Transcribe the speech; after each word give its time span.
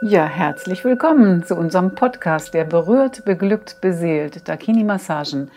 Ja, 0.00 0.26
herzlich 0.26 0.84
willkommen 0.84 1.44
zu 1.44 1.56
unserem 1.56 1.96
Podcast, 1.96 2.54
der 2.54 2.62
berührt, 2.62 3.24
beglückt, 3.24 3.80
beseelt, 3.80 4.48
Dakini-Massagen 4.48 5.50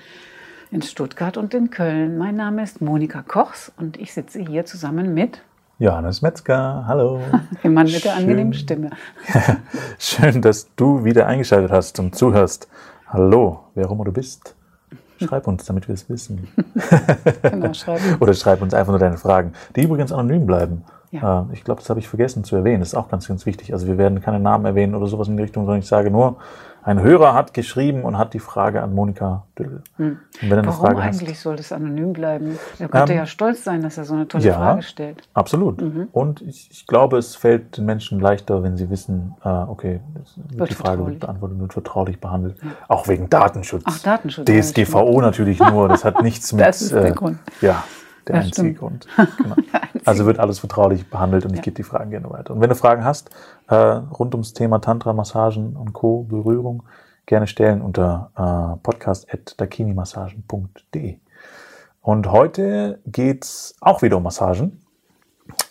in 0.72 0.82
Stuttgart 0.82 1.38
und 1.38 1.54
in 1.54 1.70
Köln. 1.70 2.18
Mein 2.18 2.38
Name 2.38 2.64
ist 2.64 2.82
Monika 2.82 3.22
Kochs 3.22 3.72
und 3.78 3.98
ich 3.98 4.14
sitze 4.14 4.40
hier 4.40 4.66
zusammen 4.66 5.14
mit 5.14 5.44
Johannes 5.78 6.24
Metzger. 6.24 6.86
Hallo. 6.88 7.22
Dem 7.64 7.76
Mann 7.76 7.86
mit 7.86 8.04
der 8.04 8.16
angenehmen 8.16 8.54
Stimme. 8.54 8.90
Schön, 10.00 10.42
dass 10.42 10.74
du 10.76 11.06
wieder 11.06 11.28
eingeschaltet 11.28 11.70
hast 11.70 12.00
und 12.00 12.16
zuhörst. 12.16 12.68
Hallo, 13.10 13.66
wer 13.76 13.88
auch 13.88 13.92
immer 13.92 14.06
du 14.06 14.12
bist. 14.12 14.56
Schreib 15.20 15.46
uns, 15.46 15.66
damit 15.66 15.88
wir 15.88 15.94
es 15.94 16.10
wissen. 16.10 16.48
genau, 17.44 17.74
schreib 17.76 18.04
uns. 18.04 18.22
Oder 18.22 18.34
schreib 18.34 18.64
uns 18.64 18.74
einfach 18.74 18.92
nur 18.92 19.00
deine 19.00 19.18
Fragen, 19.18 19.54
die 19.76 19.84
übrigens 19.84 20.12
anonym 20.12 20.48
bleiben. 20.48 20.84
Ja. 21.12 21.42
Äh, 21.42 21.54
ich 21.54 21.64
glaube, 21.64 21.82
das 21.82 21.90
habe 21.90 22.00
ich 22.00 22.08
vergessen 22.08 22.44
zu 22.44 22.56
erwähnen. 22.56 22.80
Das 22.80 22.90
ist 22.90 22.96
auch 22.96 23.10
ganz, 23.10 23.28
ganz 23.28 23.46
wichtig. 23.46 23.74
Also 23.74 23.88
wir 23.88 23.98
werden 23.98 24.22
keine 24.22 24.40
Namen 24.40 24.66
erwähnen 24.66 24.96
oder 24.96 25.08
sowas 25.08 25.28
in 25.28 25.38
die 25.38 25.44
Richtung, 25.44 25.66
sondern 25.66 25.80
ich 25.80 25.88
sage 25.88 26.10
nur, 26.10 26.38
ein 26.84 27.00
Hörer 27.00 27.36
hat 27.36 27.54
geschrieben 27.54 28.04
und 28.04 28.18
hat 28.18 28.34
die 28.34 28.40
Frage 28.40 28.82
an 28.82 28.96
Monika 28.96 29.44
Düll. 29.58 29.84
Hm. 29.98 30.18
Warum 30.50 30.72
Frage 30.72 30.98
eigentlich 31.00 31.32
hast, 31.32 31.42
soll 31.44 31.56
das 31.56 31.72
anonym 31.72 32.14
bleiben? 32.14 32.58
Er 32.80 32.88
könnte 32.88 33.14
ähm, 33.14 33.20
ja 33.20 33.26
stolz 33.28 33.64
sein, 33.64 33.84
dass 33.84 34.00
er 34.00 34.06
so 34.06 34.16
eine 34.16 34.28
tolle 34.28 34.44
ja, 34.44 34.56
Frage 34.56 34.82
stellt. 34.82 35.22
Absolut. 35.36 35.80
Mhm. 35.80 36.08
Und 36.12 36.42
ich, 36.42 36.72
ich, 36.72 36.88
glaube, 36.88 37.20
es 37.20 37.36
fällt 37.36 37.78
den 37.78 37.86
Menschen 37.86 38.20
leichter, 38.20 38.64
wenn 38.64 38.78
sie 38.78 38.90
wissen, 38.90 39.36
äh, 39.44 39.50
okay, 39.50 40.00
die 40.50 40.74
Frage 40.74 41.06
wird 41.06 41.20
beantwortet, 41.20 41.60
wird 41.60 41.74
vertraulich 41.74 42.20
behandelt. 42.20 42.58
Ja. 42.64 42.70
Auch 42.88 43.08
wegen 43.08 43.30
Datenschutz. 43.30 43.84
Ach, 43.86 44.00
Datenschutz. 44.00 44.50
DSGVO 44.50 45.22
natürlich 45.22 45.60
nur, 45.60 45.88
das 45.88 46.04
hat 46.04 46.22
nichts 46.24 46.52
mit. 46.52 46.66
Das 46.66 46.82
ist 46.82 46.94
der 46.94 47.06
äh, 47.06 47.12
Grund. 47.12 47.38
Ja, 47.62 47.84
der 48.28 48.36
ja, 48.36 48.42
einzige 48.42 48.74
Grund. 48.74 49.08
Genau. 49.38 49.56
Also 50.04 50.26
wird 50.26 50.40
alles 50.40 50.58
vertraulich 50.58 51.12
behandelt 51.12 51.46
und 51.46 51.54
ich 51.54 51.62
gebe 51.62 51.76
die 51.76 51.84
Fragen 51.84 52.10
gerne 52.10 52.28
weiter. 52.32 52.56
Und 52.56 52.62
wenn 52.62 52.70
du 52.70 52.76
Fragen 52.76 53.06
hast, 53.06 53.30
äh, 53.68 53.76
rund 53.76 54.34
ums 54.34 54.54
Thema 54.54 54.80
Tantra, 54.80 55.14
Massagen 55.14 55.76
und 55.76 55.94
Co., 55.94 56.24
Berührung, 56.24 56.82
gerne 57.28 57.46
stellen 57.46 57.84
unter 57.84 58.32
äh, 58.36 58.78
podcast.dakinimassagen.de. 58.82 61.20
Und 62.02 62.32
heute 62.32 63.00
geht 63.06 63.46
es 63.46 63.76
auch 63.80 64.02
wieder 64.02 64.18
um 64.18 64.24
Massagen, 64.24 64.82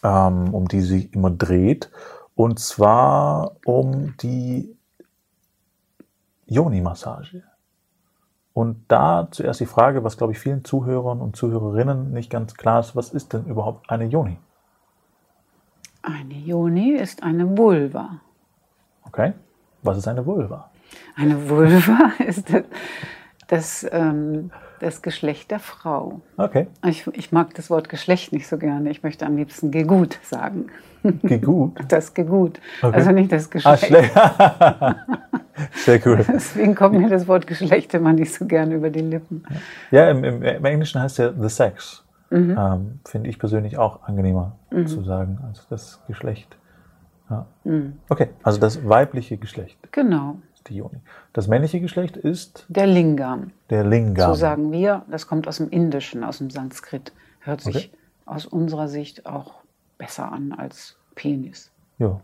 ähm, 0.04 0.54
um 0.54 0.68
die 0.68 0.82
sich 0.82 1.12
immer 1.12 1.30
dreht. 1.30 1.90
Und 2.36 2.60
zwar 2.60 3.56
um 3.64 4.16
die 4.18 4.76
Yoni-Massage. 6.46 7.42
Und 8.52 8.84
da 8.88 9.28
zuerst 9.30 9.60
die 9.60 9.66
Frage, 9.66 10.02
was 10.02 10.16
glaube 10.16 10.32
ich 10.32 10.38
vielen 10.38 10.64
Zuhörern 10.64 11.20
und 11.20 11.36
Zuhörerinnen 11.36 12.12
nicht 12.12 12.30
ganz 12.30 12.54
klar 12.54 12.80
ist, 12.80 12.96
was 12.96 13.10
ist 13.10 13.32
denn 13.32 13.46
überhaupt 13.46 13.90
eine 13.90 14.04
Yoni? 14.04 14.38
Eine 16.02 16.34
Yoni 16.34 16.92
ist 16.92 17.22
eine 17.22 17.56
Vulva. 17.56 18.20
Okay. 19.06 19.34
Was 19.82 19.98
ist 19.98 20.08
eine 20.08 20.26
Vulva? 20.26 20.70
Eine 21.16 21.48
Vulva 21.48 22.12
ist 22.18 22.52
das, 22.52 22.64
das, 23.46 23.86
ähm, 23.92 24.50
das 24.80 25.02
Geschlecht 25.02 25.50
der 25.50 25.60
Frau. 25.60 26.20
Okay. 26.36 26.66
Ich, 26.86 27.06
ich, 27.12 27.32
mag 27.32 27.54
das 27.54 27.70
Wort 27.70 27.88
Geschlecht 27.88 28.32
nicht 28.32 28.48
so 28.48 28.58
gerne. 28.58 28.90
Ich 28.90 29.02
möchte 29.02 29.26
am 29.26 29.36
liebsten 29.36 29.70
Gegut 29.70 30.18
sagen. 30.22 30.66
Gegut? 31.22 31.78
Das 31.88 32.12
Gegut. 32.12 32.60
Okay. 32.82 32.96
Also 32.96 33.10
nicht 33.12 33.30
das 33.30 33.48
Geschlecht. 33.48 34.16
Ah, 34.16 34.96
Sehr 35.74 36.00
cool. 36.06 36.24
Deswegen 36.26 36.74
kommt 36.74 36.98
mir 36.98 37.08
das 37.08 37.28
Wort 37.28 37.46
Geschlecht 37.46 37.94
immer 37.94 38.12
nicht 38.12 38.34
so 38.34 38.46
gerne 38.46 38.74
über 38.74 38.90
die 38.90 39.00
Lippen. 39.00 39.42
Ja, 39.90 40.10
im, 40.10 40.24
im, 40.24 40.42
im 40.42 40.64
Englischen 40.64 41.00
heißt 41.00 41.18
ja 41.18 41.32
the 41.32 41.48
sex. 41.48 42.04
Mhm. 42.30 42.56
Ähm, 42.58 43.00
Finde 43.04 43.28
ich 43.28 43.38
persönlich 43.38 43.76
auch 43.76 44.02
angenehmer 44.04 44.56
mhm. 44.70 44.86
zu 44.86 45.02
sagen 45.02 45.38
als 45.46 45.66
das 45.68 46.00
Geschlecht. 46.06 46.56
Ja. 47.28 47.46
Mhm. 47.64 47.98
Okay, 48.08 48.28
also 48.42 48.58
das 48.58 48.88
weibliche 48.88 49.36
Geschlecht. 49.36 49.78
Genau. 49.92 50.36
Die 50.66 50.76
Yoni. 50.76 51.00
Das 51.32 51.48
männliche 51.48 51.80
Geschlecht 51.80 52.16
ist? 52.16 52.66
Der 52.68 52.86
Lingam. 52.86 53.52
Der 53.70 53.84
Lingam. 53.84 54.30
So 54.30 54.34
sagen 54.34 54.72
wir. 54.72 55.02
Das 55.10 55.26
kommt 55.26 55.48
aus 55.48 55.56
dem 55.56 55.70
Indischen, 55.70 56.24
aus 56.24 56.38
dem 56.38 56.50
Sanskrit. 56.50 57.12
Hört 57.40 57.60
sich 57.62 57.76
okay. 57.76 57.90
aus 58.26 58.46
unserer 58.46 58.88
Sicht 58.88 59.26
auch 59.26 59.54
besser 59.98 60.30
an 60.30 60.52
als 60.52 60.96
Penis. 61.14 61.70
Ja. 61.98 62.20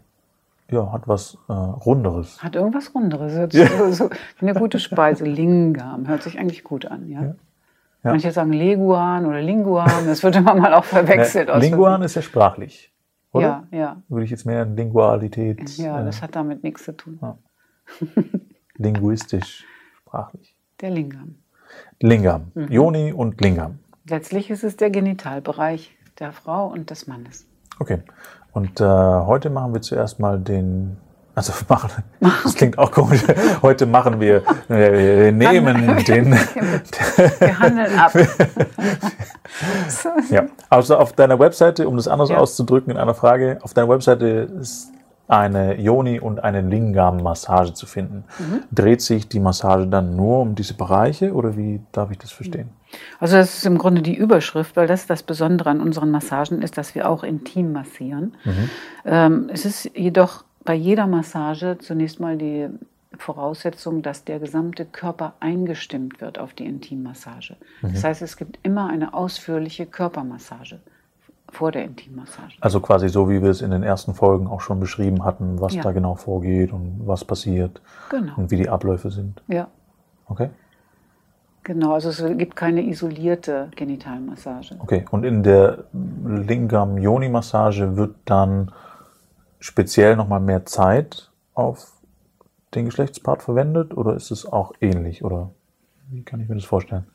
Ja, 0.71 0.91
hat 0.93 1.07
was 1.07 1.39
äh, 1.49 1.53
Runderes. 1.53 2.43
Hat 2.43 2.57
irgendwas 2.57 2.95
Runderes. 2.95 3.33
Hört 3.37 3.53
sich 3.53 3.63
ja. 3.63 3.79
so, 3.79 3.93
so, 3.93 4.11
eine 4.41 4.55
gute 4.55 4.79
Speise. 4.79 5.25
Lingam. 5.25 6.09
Hört 6.09 6.23
sich 6.23 6.39
eigentlich 6.39 6.65
gut 6.65 6.87
an, 6.87 7.09
ja? 7.09 7.23
ja. 7.23 7.35
Ja. 8.07 8.13
Manche 8.13 8.31
sagen 8.31 8.53
Leguan 8.53 9.27
oder 9.27 9.43
Linguan, 9.43 10.07
das 10.07 10.23
wird 10.23 10.37
immer 10.37 10.55
mal 10.55 10.73
auch 10.75 10.85
verwechselt. 10.85 11.49
Ne, 11.49 11.59
Linguan 11.59 12.03
ist 12.03 12.15
ja 12.15 12.23
sprachlich, 12.23 12.93
oder? 13.33 13.67
Ja, 13.73 13.79
ja. 13.79 14.03
Würde 14.09 14.25
ich 14.25 14.31
jetzt 14.31 14.47
mehr 14.47 14.63
in 14.63 14.77
Lingualität. 14.77 15.77
Ja, 15.77 16.01
äh, 16.01 16.05
das 16.05 16.23
hat 16.23 16.37
damit 16.37 16.63
nichts 16.63 16.85
zu 16.85 16.97
tun. 16.97 17.19
Ja. 17.21 17.37
Linguistisch, 18.77 19.65
sprachlich. 20.01 20.55
Der 20.81 20.91
Lingam. 20.91 21.37
Lingam. 22.01 22.53
Mhm. 22.55 22.69
Joni 22.69 23.13
und 23.13 23.41
Lingam. 23.41 23.79
Letztlich 24.09 24.51
ist 24.51 24.65
es 24.65 24.77
der 24.77 24.91
Genitalbereich 24.91 25.97
der 26.19 26.33
Frau 26.33 26.69
und 26.69 26.91
des 26.91 27.07
Mannes. 27.07 27.47
Okay. 27.79 27.99
Und 28.53 28.81
äh, 28.81 28.85
heute 28.85 29.51
machen 29.51 29.75
wir 29.75 29.83
zuerst 29.83 30.19
mal 30.19 30.39
den 30.39 30.97
also 31.37 31.53
machen, 31.69 32.03
das 32.45 32.55
klingt 32.55 32.79
auch 32.79 32.91
komisch. 32.91 33.21
Heute 33.61 33.85
machen 33.85 34.21
wir, 34.21 34.43
wir 34.69 35.33
nehmen 35.33 36.03
den. 36.05 36.33
Wir 36.33 37.59
handeln 37.59 37.99
ab. 37.99 38.13
ja, 40.31 40.47
also 40.71 40.97
auf 40.97 41.13
deiner 41.13 41.39
Webseite, 41.39 41.87
um 41.89 41.97
das 41.97 42.09
anders 42.09 42.31
ja. 42.31 42.39
auszudrücken 42.39 42.91
in 42.91 42.97
einer 42.97 43.15
Frage, 43.15 43.59
auf 43.61 43.75
deiner 43.75 43.91
Webseite 43.91 44.49
ist 44.61 44.93
eine 45.29 45.81
Yoni 45.81 46.21
und 46.21 46.43
eine 46.45 46.61
Lingam-Massage 46.61 47.75
zu 47.75 47.87
finden. 47.87 48.25
Mhm. 48.39 48.63
Dreht 48.71 49.01
sich 49.01 49.29
die 49.29 49.41
Massage 49.41 49.87
dann 49.87 50.15
nur 50.15 50.41
um 50.41 50.55
diese 50.55 50.75
Bereiche 50.75 51.33
oder 51.33 51.57
wie 51.57 51.81
darf 51.93 52.11
ich 52.11 52.19
das 52.19 52.31
verstehen? 52.31 52.69
Also 53.19 53.37
das 53.37 53.59
ist 53.59 53.67
im 53.67 53.79
Grunde 53.79 54.03
die 54.03 54.15
Überschrift, 54.15 54.77
weil 54.77 54.87
das 54.87 55.07
das 55.07 55.23
Besondere 55.23 55.71
an 55.71 55.81
unseren 55.81 56.11
Massagen 56.11 56.63
ist, 56.63 56.79
dass 56.79 56.95
wir 56.95 57.09
auch 57.09 57.25
intim 57.25 57.73
massieren. 57.73 58.37
Mhm. 58.45 58.71
Ähm, 59.05 59.51
es 59.53 59.65
ist 59.65 59.91
jedoch 59.97 60.45
bei 60.65 60.75
jeder 60.75 61.07
Massage 61.07 61.79
zunächst 61.79 62.21
mal 62.21 62.37
die 62.37 62.69
Voraussetzung, 63.19 64.03
dass 64.03 64.25
der 64.25 64.39
gesamte 64.39 64.85
Körper 64.85 65.35
eingestimmt 65.41 66.21
wird 66.21 66.39
auf 66.39 66.55
die 66.55 66.67
Intimmassage. 66.67 67.57
Mhm. 67.83 67.93
Das 67.95 68.05
heißt, 68.05 68.23
es 68.23 68.37
gibt 68.37 68.59
immer 68.63 68.89
eine 68.89 69.15
ausführliche 69.15 69.87
Körpermassage 69.87 70.81
vor 71.51 71.73
der 71.73 71.85
Intimmassage. 71.85 72.55
Also 72.61 72.81
quasi 72.81 73.09
so, 73.09 73.29
wie 73.29 73.43
wir 73.43 73.51
es 73.51 73.63
in 73.63 73.71
den 73.71 73.83
ersten 73.83 74.15
Folgen 74.15 74.47
auch 74.47 74.61
schon 74.61 74.81
beschrieben 74.81 75.25
hatten, 75.25 75.61
was 75.61 75.75
ja. 75.75 75.83
da 75.83 75.93
genau 75.93 76.15
vorgeht 76.15 76.73
und 76.73 77.03
was 77.07 77.25
passiert 77.25 77.81
genau. 78.11 78.33
und 78.37 78.51
wie 78.51 78.57
die 78.57 78.69
Abläufe 78.69 79.11
sind. 79.11 79.43
Ja. 79.49 79.69
Okay. 80.27 80.51
Genau, 81.63 81.95
also 81.95 82.11
es 82.11 82.39
gibt 82.39 82.55
keine 82.55 82.83
isolierte 82.83 83.71
Genitalmassage. 83.75 84.77
Okay, 84.79 85.05
und 85.11 85.25
in 85.25 85.43
der 85.43 85.85
Lingam-Yoni-Massage 85.93 87.97
wird 87.97 88.15
dann 88.25 88.71
speziell 89.59 90.15
nochmal 90.15 90.39
mehr 90.39 90.65
Zeit 90.65 91.33
auf 91.55 91.93
den 92.75 92.85
Geschlechtspart 92.85 93.43
verwendet 93.43 93.97
oder 93.97 94.15
ist 94.15 94.31
es 94.31 94.47
auch 94.47 94.75
ähnlich 94.81 95.25
oder 95.25 95.51
wie 96.09 96.23
kann 96.23 96.41
ich 96.41 96.49
mir 96.49 96.55
das 96.55 96.65
vorstellen? 96.65 97.07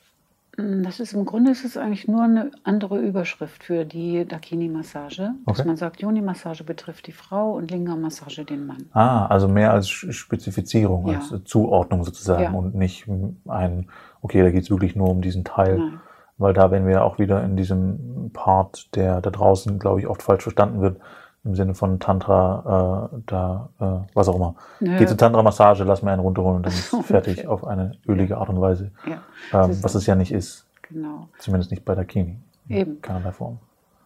Mm, 0.62 0.84
das 0.84 1.00
ist 1.00 1.14
im 1.14 1.26
Grunde 1.26 1.52
ist 1.52 1.66
es 1.66 1.78
eigentlich 1.78 2.08
nur 2.08 2.24
eine 2.24 2.52
andere 2.64 3.00
Überschrift 3.00 3.64
für 3.64 3.86
die 3.86 4.26
Dakini-Massage. 4.26 5.32
Okay. 5.46 5.58
Dass 5.58 5.66
man 5.66 5.78
sagt, 5.78 6.02
Yoni-Massage 6.02 6.64
betrifft 6.64 7.08
die 7.08 7.12
Frau 7.12 7.54
und 7.54 7.72
Lingam-Massage 7.72 8.46
den 8.46 8.68
Mann. 8.68 8.86
Ah, 8.94 9.26
also 9.26 9.48
mehr 9.48 9.74
als 9.74 9.90
Spezifizierung, 9.90 11.08
ja. 11.08 11.20
als 11.20 11.34
Zuordnung 11.46 12.04
sozusagen 12.04 12.44
ja. 12.44 12.52
und 12.52 12.76
nicht 12.76 13.08
ein, 13.48 13.90
okay, 14.22 14.42
da 14.42 14.52
geht 14.52 14.64
es 14.64 14.70
wirklich 14.72 14.96
nur 14.96 15.10
um 15.10 15.22
diesen 15.22 15.44
Teil. 15.44 15.78
Nein. 15.78 16.00
Weil 16.38 16.54
da 16.54 16.72
werden 16.72 16.88
wir 16.88 17.04
auch 17.04 17.20
wieder 17.20 17.44
in 17.44 17.56
diesem 17.56 18.32
Part, 18.34 18.96
der 18.96 19.22
da 19.22 19.30
draußen, 19.30 19.78
glaube 19.78 20.00
ich, 20.00 20.08
oft 20.08 20.24
falsch 20.24 20.42
verstanden 20.42 20.82
wird, 20.82 21.00
im 21.44 21.56
Sinne 21.56 21.74
von 21.74 22.00
Tantra, 22.00 23.10
äh, 23.12 23.18
da, 23.26 23.70
äh, 23.80 24.14
was 24.14 24.28
auch 24.28 24.36
immer. 24.36 24.56
Ja. 24.80 24.98
Geh 24.98 25.08
zur 25.08 25.18
Tantra-Massage, 25.18 25.84
lass 25.84 26.04
mir 26.04 26.12
einen 26.12 26.22
runterholen 26.22 26.58
und 26.58 26.66
dann 26.66 26.74
ist 26.74 26.96
fertig 27.06 27.40
okay. 27.40 27.48
auf 27.48 27.66
eine 27.66 27.94
ölige 28.08 28.38
Art 28.38 28.50
und 28.50 28.62
Weise. 28.62 28.92
Ja. 29.06 29.22
Ähm, 29.66 29.84
was 29.84 29.96
es 29.96 30.06
ja 30.06 30.16
nicht 30.16 30.32
ist. 30.32 30.68
Genau. 30.84 31.30
Zumindest 31.40 31.72
nicht 31.72 31.84
bei 31.84 31.96
der 31.96 32.06
Kini. 32.06 32.38
Eben. 32.70 33.02
Keinerlei 33.02 33.32
Form. 33.32 33.60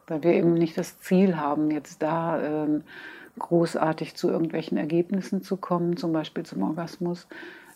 Weil 0.08 0.24
wir 0.24 0.34
eben 0.34 0.54
nicht 0.54 0.78
das 0.78 1.00
Ziel 1.00 1.36
haben, 1.36 1.72
jetzt 1.72 2.02
da 2.02 2.40
ähm, 2.42 2.84
großartig 3.38 4.16
zu 4.16 4.30
irgendwelchen 4.30 4.78
Ergebnissen 4.78 5.42
zu 5.42 5.58
kommen, 5.58 5.98
zum 5.98 6.14
Beispiel 6.14 6.46
zum 6.46 6.64
Orgasmus, 6.64 7.28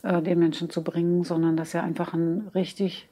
äh, 0.04 0.22
den 0.22 0.40
Menschen 0.40 0.70
zu 0.70 0.84
bringen, 0.84 1.24
sondern 1.24 1.58
dass 1.58 1.74
er 1.74 1.84
einfach 1.84 2.14
ein 2.14 2.50
richtig 2.56 3.10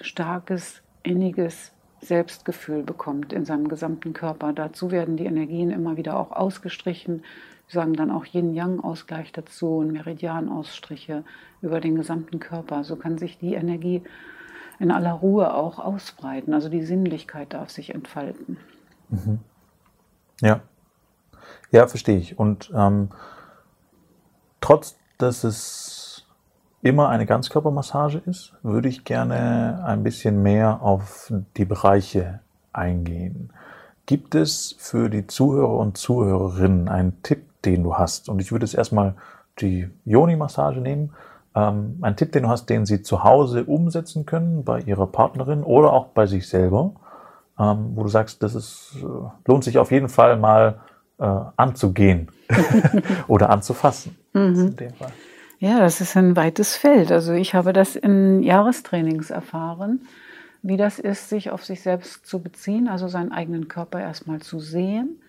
starkes, 0.00 0.82
inniges 1.02 1.73
Selbstgefühl 2.04 2.82
bekommt 2.82 3.32
in 3.32 3.44
seinem 3.44 3.68
gesamten 3.68 4.12
Körper. 4.12 4.52
Dazu 4.52 4.90
werden 4.90 5.16
die 5.16 5.26
Energien 5.26 5.70
immer 5.70 5.96
wieder 5.96 6.18
auch 6.18 6.32
ausgestrichen. 6.32 7.24
Wir 7.68 7.72
sagen 7.80 7.94
dann 7.94 8.10
auch 8.10 8.26
Yin-Yang-Ausgleich 8.26 9.32
dazu 9.32 9.78
und 9.78 9.92
Meridianausstriche 9.92 11.24
über 11.62 11.80
den 11.80 11.96
gesamten 11.96 12.40
Körper. 12.40 12.84
So 12.84 12.96
kann 12.96 13.18
sich 13.18 13.38
die 13.38 13.54
Energie 13.54 14.02
in 14.78 14.90
aller 14.90 15.12
Ruhe 15.12 15.54
auch 15.54 15.78
ausbreiten. 15.78 16.52
Also 16.52 16.68
die 16.68 16.82
Sinnlichkeit 16.82 17.52
darf 17.54 17.70
sich 17.70 17.94
entfalten. 17.94 18.58
Mhm. 19.08 19.38
Ja. 20.40 20.60
Ja, 21.70 21.86
verstehe 21.86 22.18
ich. 22.18 22.38
Und 22.38 22.70
ähm, 22.74 23.10
trotz, 24.60 24.96
dass 25.18 25.44
es 25.44 26.03
immer 26.84 27.08
eine 27.08 27.24
Ganzkörpermassage 27.24 28.20
ist, 28.26 28.52
würde 28.62 28.88
ich 28.88 29.04
gerne 29.04 29.82
ein 29.86 30.02
bisschen 30.02 30.42
mehr 30.42 30.82
auf 30.82 31.32
die 31.56 31.64
Bereiche 31.64 32.40
eingehen. 32.74 33.50
Gibt 34.04 34.34
es 34.34 34.76
für 34.78 35.08
die 35.08 35.26
Zuhörer 35.26 35.78
und 35.78 35.96
Zuhörerinnen 35.96 36.90
einen 36.90 37.22
Tipp, 37.22 37.46
den 37.64 37.84
du 37.84 37.94
hast? 37.94 38.28
Und 38.28 38.38
ich 38.42 38.52
würde 38.52 38.66
es 38.66 38.74
erstmal 38.74 39.14
die 39.60 39.88
Yoni-Massage 40.04 40.80
nehmen. 40.80 41.14
Ähm, 41.54 42.00
ein 42.02 42.16
Tipp, 42.16 42.32
den 42.32 42.42
du 42.42 42.48
hast, 42.50 42.68
den 42.68 42.84
sie 42.84 43.00
zu 43.00 43.24
Hause 43.24 43.64
umsetzen 43.64 44.26
können, 44.26 44.62
bei 44.62 44.80
ihrer 44.80 45.06
Partnerin 45.06 45.62
oder 45.62 45.90
auch 45.90 46.08
bei 46.08 46.26
sich 46.26 46.46
selber, 46.48 46.92
ähm, 47.58 47.92
wo 47.94 48.02
du 48.02 48.10
sagst, 48.10 48.42
das 48.42 48.54
ist, 48.54 48.96
äh, 48.96 49.06
lohnt 49.46 49.64
sich 49.64 49.78
auf 49.78 49.90
jeden 49.90 50.10
Fall 50.10 50.36
mal 50.36 50.80
äh, 51.18 51.24
anzugehen 51.56 52.30
oder 53.26 53.48
anzufassen. 53.48 54.18
Mhm. 54.34 54.76
Ja, 55.64 55.80
das 55.80 56.00
ist 56.00 56.16
ein 56.16 56.36
weites 56.36 56.76
Feld. 56.76 57.10
Also 57.10 57.32
ich 57.32 57.54
habe 57.54 57.72
das 57.72 57.96
in 57.96 58.42
Jahrestrainings 58.42 59.30
erfahren, 59.30 60.06
wie 60.62 60.76
das 60.76 60.98
ist, 60.98 61.28
sich 61.28 61.50
auf 61.50 61.64
sich 61.64 61.82
selbst 61.82 62.26
zu 62.26 62.40
beziehen, 62.40 62.88
also 62.88 63.08
seinen 63.08 63.32
eigenen 63.32 63.68
Körper 63.68 64.00
erstmal 64.00 64.40
zu 64.40 64.60
sehen 64.60 65.20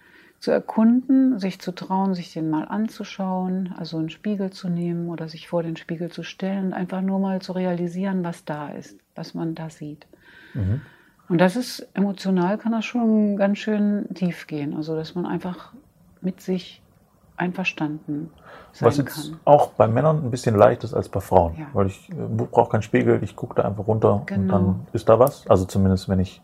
zu 0.45 0.51
erkunden, 0.51 1.39
sich 1.39 1.59
zu 1.59 1.71
trauen, 1.71 2.13
sich 2.13 2.31
den 2.33 2.51
mal 2.51 2.65
anzuschauen, 2.65 3.73
also 3.77 3.97
einen 3.97 4.11
Spiegel 4.11 4.51
zu 4.51 4.69
nehmen 4.69 5.09
oder 5.09 5.27
sich 5.27 5.47
vor 5.47 5.63
den 5.63 5.75
Spiegel 5.75 6.11
zu 6.11 6.21
stellen, 6.21 6.71
einfach 6.71 7.01
nur 7.01 7.19
mal 7.19 7.41
zu 7.41 7.53
realisieren, 7.53 8.23
was 8.23 8.45
da 8.45 8.69
ist, 8.69 8.95
was 9.15 9.33
man 9.33 9.55
da 9.55 9.71
sieht. 9.71 10.05
Mhm. 10.53 10.81
Und 11.29 11.39
das 11.39 11.55
ist 11.55 11.87
emotional, 11.95 12.59
kann 12.59 12.73
das 12.73 12.85
schon 12.85 13.37
ganz 13.37 13.57
schön 13.57 14.05
tief 14.13 14.45
gehen, 14.45 14.75
also 14.75 14.95
dass 14.95 15.15
man 15.15 15.25
einfach 15.25 15.73
mit 16.21 16.41
sich 16.41 16.83
einverstanden 17.37 18.31
sein 18.71 18.87
Was 18.87 18.97
jetzt 18.97 19.29
kann. 19.29 19.39
auch 19.45 19.69
bei 19.69 19.87
Männern 19.87 20.23
ein 20.23 20.31
bisschen 20.31 20.55
leichter 20.55 20.85
ist 20.85 20.93
als 20.93 21.09
bei 21.09 21.19
Frauen, 21.19 21.55
ja. 21.57 21.67
weil 21.73 21.87
ich 21.87 22.09
äh, 22.09 22.13
brauche 22.15 22.71
keinen 22.71 22.81
Spiegel, 22.81 23.23
ich 23.23 23.35
gucke 23.35 23.55
da 23.55 23.63
einfach 23.63 23.87
runter 23.87 24.23
genau. 24.25 24.41
und 24.41 24.47
dann 24.49 24.87
ist 24.93 25.07
da 25.07 25.19
was. 25.19 25.47
Also 25.47 25.65
zumindest 25.65 26.09
wenn 26.09 26.19
ich 26.19 26.41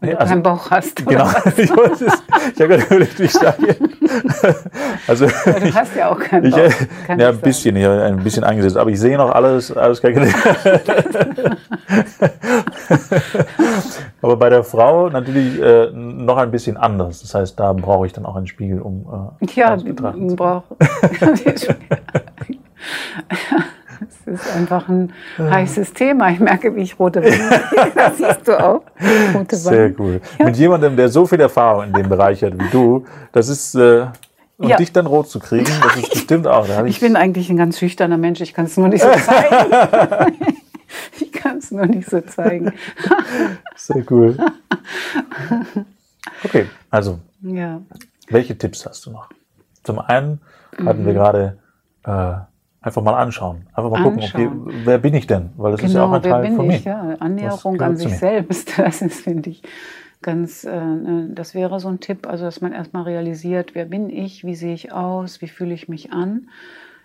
wenn 0.00 0.10
du 0.10 0.20
also, 0.20 0.30
keinen 0.30 0.42
Bauch 0.42 0.70
hast. 0.70 0.98
Genau. 1.06 1.28
ich, 1.56 1.58
ich 1.58 1.70
habe 1.70 2.68
gerade 2.68 2.82
überlegt, 2.82 3.18
wie 3.18 3.24
ich 3.24 3.32
sage. 3.32 3.76
Also, 5.06 5.26
ja, 5.46 5.60
du 5.60 5.74
hast 5.74 5.94
ja 5.96 6.10
auch 6.10 6.18
keinen 6.18 6.50
Bauch. 6.50 6.58
Ich, 6.58 6.74
ja, 7.18 7.28
ein 7.28 7.38
bisschen, 7.38 7.76
ich 7.76 7.84
habe 7.84 8.02
ein 8.02 8.22
bisschen 8.22 8.44
eingesetzt, 8.44 8.76
aber 8.76 8.90
ich 8.90 9.00
sehe 9.00 9.16
noch 9.16 9.30
alles, 9.30 9.74
alles 9.76 10.02
gar 10.02 10.12
aber 14.22 14.36
bei 14.36 14.50
der 14.50 14.64
Frau 14.64 15.08
natürlich 15.08 15.60
äh, 15.60 15.90
noch 15.92 16.36
ein 16.36 16.50
bisschen 16.50 16.76
anders. 16.76 17.22
Das 17.22 17.34
heißt, 17.34 17.58
da 17.58 17.72
brauche 17.72 18.06
ich 18.06 18.12
dann 18.12 18.26
auch 18.26 18.36
einen 18.36 18.46
Spiegel, 18.46 18.80
um 18.80 19.32
äh, 19.40 19.46
ja. 19.54 19.76
Das 19.76 19.84
ist 24.28 24.54
einfach 24.54 24.88
ein 24.88 25.12
heißes 25.38 25.92
Thema. 25.92 26.30
Ich 26.30 26.40
merke, 26.40 26.74
wie 26.74 26.82
ich 26.82 26.98
rote 26.98 27.22
Wangen 27.22 27.92
Das 27.94 28.18
siehst 28.18 28.48
du 28.48 28.58
auch. 28.58 28.82
Rote 29.34 29.56
Sehr 29.56 29.98
cool. 29.98 30.20
Ja. 30.38 30.46
Mit 30.46 30.56
jemandem, 30.56 30.96
der 30.96 31.08
so 31.08 31.26
viel 31.26 31.40
Erfahrung 31.40 31.84
in 31.84 31.92
dem 31.92 32.08
Bereich 32.08 32.42
hat 32.42 32.54
wie 32.58 32.68
du, 32.70 33.04
das 33.32 33.48
ist. 33.48 33.74
Äh, 33.74 34.06
und 34.58 34.70
ja. 34.70 34.76
dich 34.76 34.90
dann 34.90 35.06
rot 35.06 35.28
zu 35.28 35.38
kriegen, 35.38 35.70
das 35.82 35.96
ist 35.96 36.10
bestimmt 36.12 36.48
auch. 36.48 36.66
ich, 36.84 36.96
ich 36.96 37.00
bin 37.00 37.14
eigentlich 37.14 37.48
ein 37.48 37.56
ganz 37.56 37.78
schüchterner 37.78 38.18
Mensch, 38.18 38.40
ich 38.40 38.54
kann 38.54 38.64
es 38.64 38.76
nur 38.76 38.88
nicht 38.88 39.02
so 39.02 39.08
zeigen. 39.08 39.72
ich 41.20 41.30
kann 41.30 41.58
es 41.58 41.70
nur 41.70 41.86
nicht 41.86 42.10
so 42.10 42.20
zeigen. 42.22 42.72
Sehr 43.76 44.04
cool. 44.10 44.36
Okay, 46.42 46.66
also, 46.90 47.20
ja. 47.40 47.80
welche 48.30 48.58
Tipps 48.58 48.84
hast 48.84 49.06
du 49.06 49.12
noch? 49.12 49.28
Zum 49.84 50.00
einen 50.00 50.40
hatten 50.84 51.02
mhm. 51.02 51.06
wir 51.06 51.14
gerade 51.14 51.58
äh, 52.04 52.34
Einfach 52.88 53.02
mal 53.02 53.18
anschauen. 53.20 53.66
Einfach 53.74 53.90
mal 53.90 54.02
gucken, 54.02 54.22
okay, 54.22 54.50
wer 54.84 54.96
bin 54.96 55.12
ich 55.12 55.26
denn? 55.26 55.50
Weil 55.58 55.72
das 55.72 55.80
genau, 55.82 55.90
ist 55.90 55.94
ja 55.94 56.04
auch 56.06 56.12
ein 56.12 56.22
Teil 56.22 56.56
von 56.56 56.70
ich, 56.70 56.86
mir. 56.86 56.90
Ja. 56.90 57.16
Annäherung 57.20 57.78
an 57.82 57.98
sich 57.98 58.16
selbst, 58.16 58.78
das 58.78 59.02
ist, 59.02 59.20
finde 59.20 59.50
ich, 59.50 59.62
ganz, 60.22 60.64
äh, 60.64 60.80
das 61.28 61.54
wäre 61.54 61.80
so 61.80 61.88
ein 61.88 62.00
Tipp, 62.00 62.26
also 62.26 62.46
dass 62.46 62.62
man 62.62 62.72
erstmal 62.72 63.02
realisiert, 63.02 63.74
wer 63.74 63.84
bin 63.84 64.08
ich, 64.08 64.42
wie 64.44 64.54
sehe 64.54 64.72
ich 64.72 64.90
aus, 64.90 65.42
wie 65.42 65.48
fühle 65.48 65.74
ich 65.74 65.90
mich 65.90 66.14
an, 66.14 66.48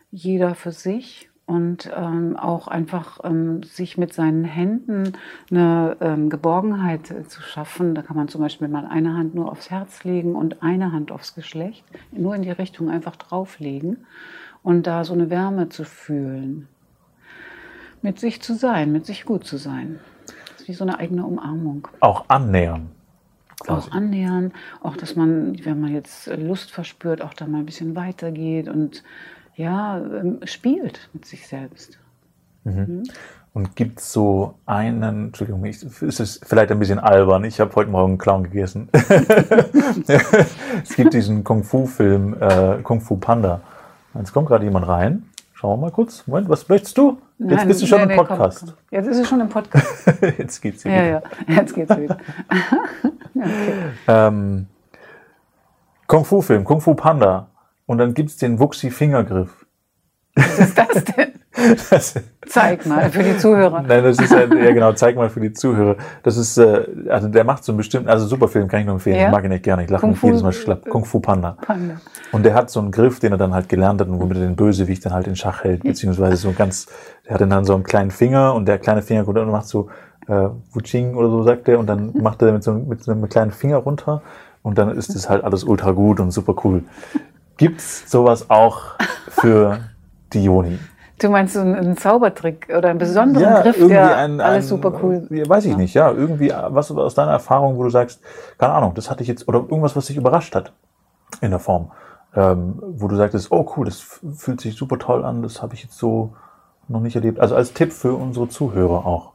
jeder 0.10 0.56
für 0.56 0.72
sich 0.72 1.30
und 1.46 1.92
ähm, 1.94 2.38
auch 2.38 2.70
einfach 2.70 3.20
ähm, 3.26 3.62
sich 3.64 3.98
mit 3.98 4.14
seinen 4.14 4.46
Händen 4.46 5.12
eine 5.52 5.98
ähm, 6.00 6.30
Geborgenheit 6.30 7.12
äh, 7.12 7.28
zu 7.28 7.42
schaffen. 7.42 7.94
Da 7.94 8.04
kann 8.04 8.16
man 8.16 8.30
zum 8.30 8.40
Beispiel 8.40 8.70
mal 8.70 8.86
eine 8.86 9.16
Hand 9.18 9.36
nur 9.36 9.52
aufs 9.52 9.70
Herz 9.70 10.06
legen 10.06 10.34
und 10.34 10.64
eine 10.64 10.94
Hand 10.94 11.12
aufs 11.12 11.36
Geschlecht, 11.36 11.84
nur 12.14 12.36
in 12.36 12.44
die 12.44 12.52
Richtung 12.52 12.90
einfach 12.90 13.18
drauflegen 13.18 14.06
und 14.64 14.88
da 14.88 15.04
so 15.04 15.14
eine 15.14 15.30
Wärme 15.30 15.70
zu 15.70 15.84
fühlen. 15.84 16.68
Mit 18.02 18.20
sich 18.20 18.42
zu 18.42 18.56
sein, 18.56 18.92
mit 18.92 19.06
sich 19.06 19.26
gut 19.26 19.46
zu 19.46 19.58
sein. 19.58 20.00
Das 20.26 20.62
ist 20.62 20.68
wie 20.68 20.74
so 20.74 20.84
eine 20.84 21.00
eigene 21.00 21.26
Umarmung. 21.26 21.88
Auch 22.00 22.26
annähern. 22.30 22.90
Quasi. 23.60 23.90
Auch 23.90 23.94
annähern, 23.94 24.52
auch 24.82 24.98
dass 24.98 25.16
man, 25.16 25.64
wenn 25.64 25.80
man 25.80 25.94
jetzt 25.94 26.28
Lust 26.28 26.72
verspürt, 26.72 27.22
auch 27.22 27.34
da 27.34 27.46
mal 27.46 27.60
ein 27.60 27.66
bisschen 27.66 27.96
weitergeht 27.96 28.68
und 28.68 29.04
ja, 29.56 30.00
ähm, 30.00 30.40
spielt 30.46 31.10
mit 31.14 31.26
sich 31.26 31.48
selbst. 31.48 32.00
Mhm. 32.64 32.74
Mhm. 32.74 33.04
Und 33.54 33.76
gibt 33.76 34.00
es 34.00 34.12
so 34.12 34.56
einen, 34.66 35.28
Entschuldigung, 35.28 35.64
ich, 35.66 35.84
ist 35.84 36.20
es 36.20 36.42
vielleicht 36.44 36.72
ein 36.72 36.80
bisschen 36.80 36.98
albern, 36.98 37.44
ich 37.44 37.60
habe 37.60 37.76
heute 37.76 37.92
Morgen 37.92 38.14
einen 38.14 38.18
Clown 38.18 38.44
gegessen. 38.46 38.90
es 40.84 40.96
gibt 40.96 41.14
diesen 41.14 41.44
Kung-Fu-Film, 41.44 42.36
äh, 42.42 42.82
Kung-Fu 42.82 43.18
Panda. 43.18 43.62
Jetzt 44.16 44.34
kommt 44.34 44.48
gerade 44.48 44.64
jemand 44.66 44.88
rein. 44.88 45.30
Schauen 45.54 45.80
wir 45.80 45.86
mal 45.86 45.92
kurz. 45.92 46.28
Moment, 46.28 46.50
was 46.50 46.68
möchtest 46.68 46.98
du? 46.98 47.22
Jetzt 47.40 47.50
Nein, 47.50 47.68
bist 47.68 47.82
du 47.82 47.88
schon 47.88 48.06
nee, 48.06 48.14
im 48.14 48.20
Podcast. 48.20 48.60
Komm, 48.60 48.70
komm. 48.70 48.78
Jetzt 48.92 49.08
ist 49.08 49.18
es 49.20 49.28
schon 49.28 49.42
im 49.42 49.50
Podcast. 49.50 50.14
Jetzt 50.38 50.62
geht's 50.62 50.86
wieder. 50.86 50.96
Ja, 50.96 51.04
ja, 51.04 51.22
jetzt 51.48 51.74
geht's 51.74 51.98
wieder. 51.98 52.18
okay. 53.36 53.74
ähm, 54.08 54.68
Kung 56.08 56.26
Fu 56.26 56.42
Film, 56.42 56.64
Kung 56.64 56.82
Fu 56.82 56.94
Panda. 56.94 57.48
Und 57.86 57.98
dann 57.98 58.14
gibt 58.14 58.30
es 58.30 58.38
den 58.38 58.60
Wuxi 58.60 58.92
Fingergriff. 58.92 59.66
Was 60.36 60.60
ist 60.60 60.78
das 60.78 61.04
denn? 61.06 61.34
Das, 61.90 62.16
zeig 62.48 62.86
mal 62.86 63.10
für 63.10 63.24
die 63.24 63.38
Zuhörer. 63.38 63.84
Nein, 63.88 64.04
das 64.04 64.20
ist 64.20 64.32
ja, 64.32 64.42
ja 64.42 64.72
genau, 64.74 64.94
zeig 64.94 65.16
mal 65.16 65.30
für 65.30 65.40
die 65.40 65.54
Zuhörer. 65.54 65.98
Das 66.24 66.38
ist, 66.38 66.58
äh, 66.58 66.86
also 67.10 67.28
der 67.28 67.44
macht 67.44 67.64
so 67.64 67.72
einen 67.72 67.78
bestimmten, 67.78 68.10
also 68.10 68.28
super 68.28 68.48
Film, 68.48 68.68
kann 68.68 68.82
ich 68.82 68.86
nur 68.86 68.96
empfehlen. 68.96 69.18
Ja? 69.18 69.26
Ich 69.28 69.32
mag 69.32 69.44
ihn 69.44 69.50
nicht 69.50 69.64
gerne, 69.64 69.84
ich 69.84 69.90
lache 69.90 70.08
mich 70.08 70.22
jedes 70.22 70.44
Mal 70.44 70.54
schlapp. 70.54 70.88
Kung 70.90 71.06
Fu 71.06 71.20
Panda. 71.20 71.58
Panda. 71.62 71.96
Und 72.32 72.44
der 72.44 72.54
hat 72.54 72.70
so 72.70 72.80
einen 72.80 72.92
Griff, 72.92 73.20
den 73.20 73.32
er 73.32 73.38
dann 73.38 73.54
halt 73.54 73.70
gelernt 73.70 74.02
hat 74.02 74.08
und 74.08 74.20
womit 74.20 74.38
er 74.38 74.44
den 74.44 74.56
Bösewicht 74.56 75.06
dann 75.06 75.14
halt 75.14 75.28
in 75.28 75.36
Schach 75.36 75.64
hält, 75.64 75.84
beziehungsweise 75.84 76.38
so 76.38 76.52
ganz, 76.52 76.88
der 77.26 77.36
hat 77.36 77.42
dann 77.42 77.66
so 77.66 77.74
einen 77.76 77.84
kleinen 77.84 78.12
Finger 78.12 78.54
und 78.54 78.68
der 78.68 78.78
kleine 78.80 79.02
Finger 79.02 79.28
und 79.28 79.52
macht 79.52 79.68
so 79.68 79.90
äh, 80.28 80.50
Wuching 80.72 81.16
oder 81.16 81.30
so 81.30 81.44
sagt 81.44 81.68
er 81.68 81.80
und 81.80 81.88
dann 81.88 82.12
macht 82.22 82.42
er 82.42 82.52
mit 82.52 82.64
so, 82.64 82.74
mit 82.74 83.04
so 83.04 83.12
einem 83.12 83.28
kleinen 83.30 83.52
Finger 83.52 83.78
runter 83.78 84.22
und 84.62 84.78
dann 84.78 84.90
ist 84.90 85.16
das 85.16 85.30
halt 85.30 85.44
alles 85.44 85.64
ultra 85.64 85.92
gut 85.92 86.20
und 86.20 86.32
super 86.32 86.56
cool. 86.64 86.84
Gibt's 87.58 88.10
sowas 88.10 88.50
auch 88.50 88.96
für 89.30 89.80
die 90.34 90.44
Joni? 90.44 90.80
Du 91.24 91.30
meinst 91.30 91.54
so 91.54 91.62
einen, 91.62 91.96
Zaubertrick 91.96 92.68
oder 92.76 92.90
einen 92.90 93.00
besonderen 93.00 93.44
ja, 93.44 93.62
Griff, 93.62 93.88
der 93.88 94.18
ein, 94.18 94.42
alles 94.42 94.66
ein, 94.66 94.68
super 94.68 94.94
cool. 95.02 95.26
Weiß 95.30 95.64
ich 95.66 95.72
ja. 95.72 95.78
nicht, 95.78 95.94
ja. 95.94 96.12
Irgendwie 96.12 96.52
was 96.68 96.92
aus 96.92 97.16
deiner 97.16 97.32
Erfahrung, 97.32 97.78
wo 97.78 97.84
du 97.84 97.90
sagst, 97.90 98.22
keine 98.58 98.74
Ahnung, 98.74 98.94
das 98.94 99.10
hatte 99.10 99.22
ich 99.22 99.30
jetzt, 99.30 99.48
oder 99.48 99.60
irgendwas, 99.60 99.96
was 99.96 100.08
dich 100.08 100.18
überrascht 100.18 100.54
hat 100.54 100.74
in 101.40 101.52
der 101.52 101.60
Form. 101.60 101.92
Ähm, 102.36 102.82
wo 102.82 103.08
du 103.08 103.16
sagtest, 103.16 103.52
oh 103.52 103.72
cool, 103.78 103.86
das 103.86 104.00
fühlt 104.36 104.60
sich 104.60 104.76
super 104.76 104.98
toll 104.98 105.24
an, 105.24 105.44
das 105.44 105.62
habe 105.62 105.76
ich 105.76 105.84
jetzt 105.84 105.98
so 105.98 106.34
noch 106.88 107.00
nicht 107.00 107.16
erlebt. 107.16 107.40
Also 107.40 107.56
als 107.56 107.74
Tipp 107.74 107.94
für 107.94 108.16
unsere 108.16 108.50
Zuhörer 108.50 109.06
auch. 109.06 109.33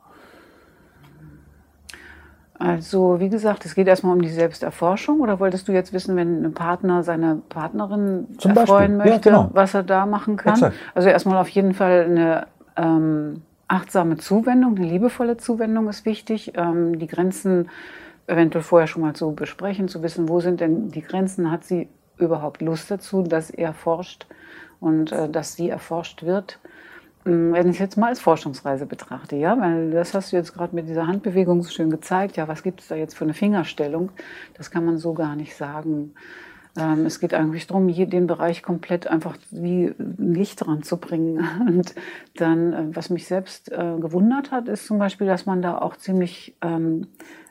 Also, 2.58 3.20
wie 3.20 3.28
gesagt, 3.28 3.64
es 3.64 3.74
geht 3.76 3.86
erstmal 3.86 4.14
um 4.14 4.22
die 4.22 4.30
Selbsterforschung. 4.30 5.20
Oder 5.20 5.38
wolltest 5.38 5.68
du 5.68 5.72
jetzt 5.72 5.92
wissen, 5.92 6.16
wenn 6.16 6.44
ein 6.44 6.54
Partner 6.54 7.04
seine 7.04 7.40
Partnerin 7.48 8.26
Zum 8.38 8.56
erfreuen 8.56 8.98
Beispiel. 8.98 9.12
möchte, 9.12 9.30
ja, 9.30 9.36
genau. 9.36 9.50
was 9.52 9.74
er 9.74 9.84
da 9.84 10.06
machen 10.06 10.36
kann? 10.36 10.54
Exakt. 10.54 10.76
Also 10.94 11.08
erstmal 11.08 11.38
auf 11.38 11.48
jeden 11.48 11.74
Fall 11.74 12.04
eine 12.04 12.46
ähm, 12.76 13.42
achtsame 13.68 14.16
Zuwendung, 14.16 14.76
eine 14.76 14.86
liebevolle 14.86 15.36
Zuwendung 15.36 15.88
ist 15.88 16.04
wichtig. 16.04 16.52
Ähm, 16.56 16.98
die 16.98 17.06
Grenzen 17.06 17.68
eventuell 18.26 18.64
vorher 18.64 18.88
schon 18.88 19.02
mal 19.02 19.14
zu 19.14 19.32
besprechen, 19.32 19.88
zu 19.88 20.02
wissen, 20.02 20.28
wo 20.28 20.40
sind 20.40 20.60
denn 20.60 20.88
die 20.88 21.02
Grenzen, 21.02 21.50
hat 21.50 21.64
sie 21.64 21.88
überhaupt 22.18 22.60
Lust 22.60 22.90
dazu, 22.90 23.22
dass 23.22 23.50
er 23.50 23.72
forscht 23.72 24.26
und 24.80 25.12
äh, 25.12 25.28
dass 25.28 25.54
sie 25.54 25.68
erforscht 25.68 26.24
wird. 26.24 26.58
Mm, 27.28 27.52
wenn 27.52 27.68
ich 27.68 27.76
es 27.76 27.78
jetzt 27.78 27.96
mal 27.96 28.08
als 28.08 28.20
Forschungsreise 28.20 28.86
betrachte, 28.86 29.36
ja, 29.36 29.58
weil 29.60 29.90
das 29.90 30.14
hast 30.14 30.32
du 30.32 30.36
jetzt 30.36 30.54
gerade 30.54 30.74
mit 30.74 30.88
dieser 30.88 31.06
Handbewegung 31.06 31.62
so 31.62 31.70
schön 31.70 31.90
gezeigt, 31.90 32.36
ja, 32.36 32.48
was 32.48 32.62
gibt 32.62 32.80
es 32.80 32.88
da 32.88 32.94
jetzt 32.94 33.14
für 33.14 33.24
eine 33.24 33.34
Fingerstellung? 33.34 34.10
Das 34.54 34.70
kann 34.70 34.84
man 34.84 34.96
so 34.98 35.12
gar 35.12 35.36
nicht 35.36 35.54
sagen. 35.54 36.14
Ähm, 36.78 37.04
es 37.04 37.20
geht 37.20 37.34
eigentlich 37.34 37.66
darum, 37.66 37.88
hier 37.88 38.06
den 38.06 38.26
Bereich 38.26 38.62
komplett 38.62 39.06
einfach 39.06 39.36
wie 39.50 39.94
ein 39.98 40.34
Licht 40.34 40.64
dran 40.64 40.82
zu 40.82 40.96
bringen. 40.96 41.46
Und 41.68 41.94
dann, 42.36 42.72
äh, 42.72 42.96
was 42.96 43.10
mich 43.10 43.26
selbst 43.26 43.70
äh, 43.70 43.96
gewundert 44.00 44.50
hat, 44.50 44.68
ist 44.68 44.86
zum 44.86 44.98
Beispiel, 44.98 45.26
dass 45.26 45.44
man 45.44 45.60
da 45.60 45.78
auch 45.78 45.96
ziemlich 45.96 46.56
ähm, 46.62 47.08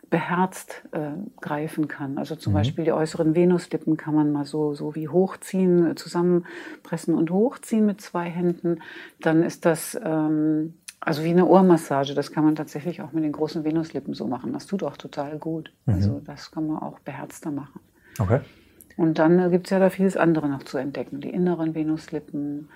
beherzt 0.09 0.83
äh, 0.91 1.11
greifen 1.41 1.87
kann. 1.87 2.17
Also 2.17 2.35
zum 2.35 2.53
mhm. 2.53 2.57
Beispiel 2.57 2.85
die 2.85 2.91
äußeren 2.91 3.35
Venuslippen 3.35 3.97
kann 3.97 4.15
man 4.15 4.31
mal 4.31 4.45
so, 4.45 4.73
so 4.73 4.95
wie 4.95 5.07
hochziehen, 5.07 5.95
zusammenpressen 5.97 7.15
und 7.15 7.31
hochziehen 7.31 7.85
mit 7.85 8.01
zwei 8.01 8.29
Händen. 8.29 8.81
Dann 9.19 9.43
ist 9.43 9.65
das 9.65 9.99
ähm, 10.03 10.73
also 10.99 11.23
wie 11.23 11.29
eine 11.29 11.45
Ohrmassage. 11.45 12.13
Das 12.13 12.31
kann 12.31 12.43
man 12.43 12.55
tatsächlich 12.55 13.01
auch 13.01 13.11
mit 13.11 13.23
den 13.23 13.31
großen 13.31 13.63
Venuslippen 13.63 14.13
so 14.13 14.27
machen. 14.27 14.53
Das 14.53 14.65
tut 14.65 14.83
auch 14.83 14.97
total 14.97 15.37
gut. 15.37 15.71
Mhm. 15.85 15.93
Also 15.93 16.21
das 16.25 16.51
kann 16.51 16.67
man 16.67 16.79
auch 16.79 16.99
beherzter 16.99 17.51
machen. 17.51 17.79
Okay. 18.19 18.41
Und 18.97 19.19
dann 19.19 19.39
äh, 19.39 19.49
gibt 19.49 19.67
es 19.67 19.71
ja 19.71 19.79
da 19.79 19.89
vieles 19.89 20.17
andere 20.17 20.49
noch 20.49 20.63
zu 20.63 20.77
entdecken. 20.77 21.21
Die 21.21 21.29
inneren 21.29 21.75
Venuslippen, 21.75 22.69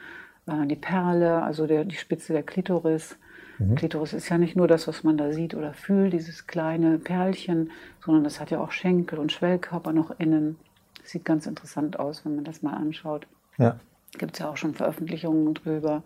äh, 0.45 0.67
die 0.67 0.75
Perle, 0.75 1.41
also 1.41 1.65
der, 1.65 1.83
die 1.83 1.95
Spitze 1.95 2.33
der 2.33 2.43
Klitoris. 2.43 3.17
Mhm. 3.61 3.75
Klitoris 3.75 4.13
ist 4.13 4.29
ja 4.29 4.37
nicht 4.37 4.55
nur 4.55 4.67
das, 4.67 4.87
was 4.87 5.03
man 5.03 5.17
da 5.17 5.31
sieht 5.31 5.53
oder 5.53 5.73
fühlt, 5.73 6.13
dieses 6.13 6.47
kleine 6.47 6.97
Perlchen, 6.97 7.71
sondern 8.03 8.23
das 8.23 8.39
hat 8.39 8.51
ja 8.51 8.59
auch 8.59 8.71
Schenkel 8.71 9.19
und 9.19 9.31
Schwellkörper 9.31 9.93
noch 9.93 10.19
innen. 10.19 10.57
Das 11.01 11.11
sieht 11.11 11.25
ganz 11.25 11.45
interessant 11.45 11.99
aus, 11.99 12.25
wenn 12.25 12.35
man 12.35 12.43
das 12.43 12.61
mal 12.61 12.73
anschaut. 12.73 13.27
Ja. 13.57 13.79
Gibt 14.17 14.33
es 14.33 14.39
ja 14.39 14.49
auch 14.49 14.57
schon 14.57 14.73
Veröffentlichungen 14.73 15.53
drüber. 15.53 16.03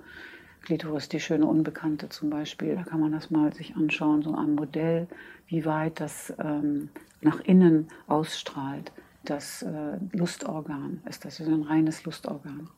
Klitoris, 0.63 1.09
die 1.09 1.19
schöne 1.19 1.45
Unbekannte 1.45 2.09
zum 2.09 2.29
Beispiel, 2.29 2.75
da 2.75 2.83
kann 2.83 2.99
man 2.99 3.11
das 3.11 3.29
mal 3.29 3.53
sich 3.53 3.75
anschauen, 3.75 4.23
so 4.23 4.35
ein 4.35 4.55
Modell, 4.55 5.07
wie 5.47 5.63
weit 5.65 5.99
das 5.99 6.33
ähm, 6.39 6.89
nach 7.21 7.39
innen 7.41 7.87
ausstrahlt. 8.07 8.91
Das 9.23 9.61
äh, 9.61 9.97
Lustorgan 10.11 11.01
ist 11.07 11.23
das 11.25 11.39
ist 11.39 11.47
ein 11.47 11.63
reines 11.63 12.03
Lustorgan. 12.03 12.69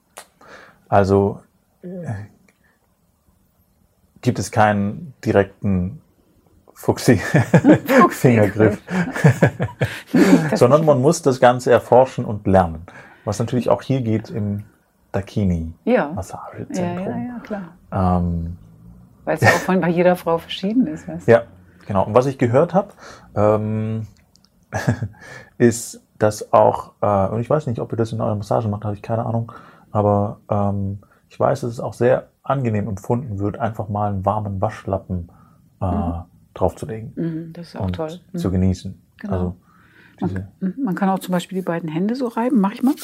Also 0.89 1.41
äh, 1.81 2.05
gibt 4.27 4.38
es 4.39 4.51
keinen 4.51 5.13
direkten 5.24 6.01
Fuchsi-Fingergriff, 6.74 8.81
sondern 10.53 10.84
man 10.84 11.01
muss 11.01 11.22
das 11.22 11.39
Ganze 11.39 11.72
erforschen 11.72 12.25
und 12.25 12.46
lernen. 12.46 12.86
Was 13.24 13.39
natürlich 13.39 13.69
auch 13.69 13.81
hier 13.81 14.01
geht 14.01 14.29
im 14.29 14.65
Dakini-Massagezentrum. 15.13 17.07
Ja, 17.07 17.17
ja, 17.17 17.17
ja, 17.17 17.39
klar. 17.39 17.69
Ähm, 17.89 18.57
Weil 19.24 19.36
es 19.36 19.41
ja 19.41 19.48
auch 19.48 19.60
von 19.60 19.79
bei 19.79 19.88
jeder 19.88 20.17
Frau 20.17 20.39
verschieden 20.39 20.88
ist. 20.88 21.07
Weißt 21.07 21.25
du? 21.25 21.31
Ja, 21.31 21.43
genau. 21.86 22.03
Und 22.03 22.13
was 22.13 22.25
ich 22.25 22.38
gehört 22.38 22.74
habe, 22.74 22.89
ähm, 23.34 24.07
ist, 25.57 26.03
dass 26.19 26.51
auch, 26.51 26.91
äh, 27.00 27.29
und 27.29 27.39
ich 27.39 27.50
weiß 27.50 27.67
nicht, 27.67 27.79
ob 27.79 27.93
ihr 27.93 27.98
das 27.98 28.12
in 28.12 28.19
eurer 28.19 28.36
Massage 28.36 28.67
macht, 28.67 28.84
habe 28.84 28.93
ich 28.93 29.01
keine 29.01 29.25
Ahnung, 29.25 29.53
aber 29.91 30.41
ähm, 30.51 31.00
ich 31.29 31.39
weiß, 31.39 31.62
dass 31.62 31.72
es 31.72 31.79
auch 31.79 31.93
sehr 31.93 32.27
angenehm 32.50 32.88
empfunden 32.88 33.39
wird, 33.39 33.58
einfach 33.58 33.89
mal 33.89 34.12
einen 34.12 34.25
warmen 34.25 34.62
Waschlappen 34.62 35.30
äh, 35.82 35.86
mhm. 35.86 36.24
draufzulegen. 36.54 37.13
Mhm, 37.16 37.54
das 37.54 37.70
ist 37.70 37.75
auch 37.75 37.86
und 37.86 37.96
toll. 37.96 38.20
Mhm. 38.32 38.38
Zu 38.38 38.51
genießen. 38.51 39.01
Genau. 39.18 39.34
Also, 39.34 39.56
man, 40.20 40.48
mhm, 40.60 40.84
man, 40.84 40.96
kann 40.96 41.10
auch 41.10 41.20
zum 41.20 41.32
Beispiel 41.32 41.58
die 41.58 41.66
beiden 41.66 41.89
Hände 41.89 42.16
so 42.16 42.27
reiben, 42.27 42.60
mach 42.60 42.74
ich 42.74 42.84
mal. 42.84 42.96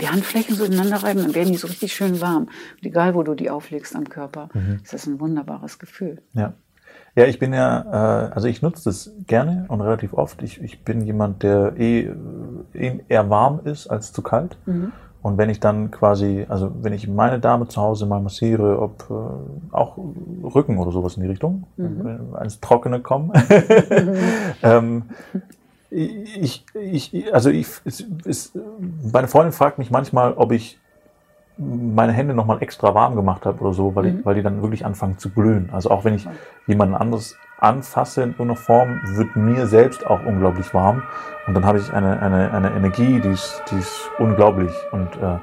Die 0.00 0.08
Handflächen 0.08 0.54
so 0.54 0.64
ineinander 0.64 1.02
reiben, 1.02 1.20
dann 1.20 1.34
werden 1.34 1.52
die 1.52 1.58
so 1.58 1.66
richtig 1.66 1.92
schön 1.92 2.20
warm. 2.20 2.44
Und 2.44 2.86
egal, 2.86 3.14
wo 3.14 3.22
du 3.22 3.34
die 3.34 3.50
auflegst 3.50 3.94
am 3.94 4.08
Körper, 4.08 4.48
mhm. 4.54 4.80
ist 4.82 4.92
das 4.92 5.06
ein 5.06 5.20
wunderbares 5.20 5.78
Gefühl. 5.78 6.22
Ja. 6.32 6.54
Ja, 7.16 7.26
ich 7.26 7.38
bin 7.38 7.52
ja, 7.52 8.28
äh, 8.28 8.32
also 8.32 8.46
ich 8.46 8.62
nutze 8.62 8.84
das 8.84 9.10
gerne 9.26 9.64
und 9.68 9.80
relativ 9.80 10.14
oft. 10.14 10.42
Ich, 10.42 10.62
ich 10.62 10.84
bin 10.84 11.00
jemand, 11.00 11.42
der 11.42 11.74
eh, 11.76 12.08
eh 12.72 13.00
eher 13.08 13.28
warm 13.30 13.60
ist 13.64 13.88
als 13.88 14.12
zu 14.12 14.22
kalt. 14.22 14.56
Mhm. 14.66 14.92
Und 15.22 15.36
wenn 15.36 15.50
ich 15.50 15.60
dann 15.60 15.90
quasi, 15.90 16.46
also 16.48 16.72
wenn 16.80 16.94
ich 16.94 17.06
meine 17.06 17.40
Dame 17.40 17.68
zu 17.68 17.80
Hause 17.80 18.06
mal 18.06 18.20
massiere, 18.20 18.80
ob 18.80 19.04
äh, 19.10 19.74
auch 19.74 19.98
Rücken 20.54 20.78
oder 20.78 20.92
sowas 20.92 21.16
in 21.16 21.22
die 21.22 21.28
Richtung, 21.28 21.64
mhm. 21.76 22.34
ans 22.34 22.60
Trockene 22.60 23.00
kommen, 23.00 23.28
mhm. 23.28 24.14
ähm, 24.62 25.02
ich, 25.90 26.64
ich, 26.74 27.34
also 27.34 27.50
ich, 27.50 27.66
es, 27.84 28.04
es, 28.24 28.52
meine 29.12 29.28
Freundin 29.28 29.52
fragt 29.52 29.78
mich 29.78 29.90
manchmal, 29.90 30.34
ob 30.34 30.52
ich 30.52 30.78
meine 31.58 32.12
Hände 32.12 32.32
nochmal 32.32 32.62
extra 32.62 32.94
warm 32.94 33.16
gemacht 33.16 33.44
habe 33.44 33.60
oder 33.60 33.74
so, 33.74 33.94
weil, 33.94 34.10
mhm. 34.10 34.18
ich, 34.20 34.24
weil 34.24 34.34
die 34.36 34.42
dann 34.42 34.62
wirklich 34.62 34.86
anfangen 34.86 35.18
zu 35.18 35.30
glühen. 35.30 35.68
Also 35.72 35.90
auch 35.90 36.04
wenn 36.04 36.14
ich 36.14 36.26
jemanden 36.66 36.94
anderes 36.94 37.36
anfasse 37.60 38.22
in 38.22 38.30
irgendeiner 38.30 38.56
Form, 38.56 39.00
wird 39.16 39.36
mir 39.36 39.66
selbst 39.66 40.06
auch 40.06 40.24
unglaublich 40.24 40.72
warm. 40.74 41.02
Und 41.46 41.54
dann 41.54 41.64
habe 41.64 41.78
ich 41.78 41.92
eine, 41.92 42.20
eine, 42.20 42.52
eine 42.52 42.70
Energie, 42.72 43.20
die 43.20 43.30
ist, 43.30 43.62
die 43.70 43.78
ist 43.78 44.10
unglaublich. 44.18 44.72
Und 44.92 45.16
äh, 45.16 45.38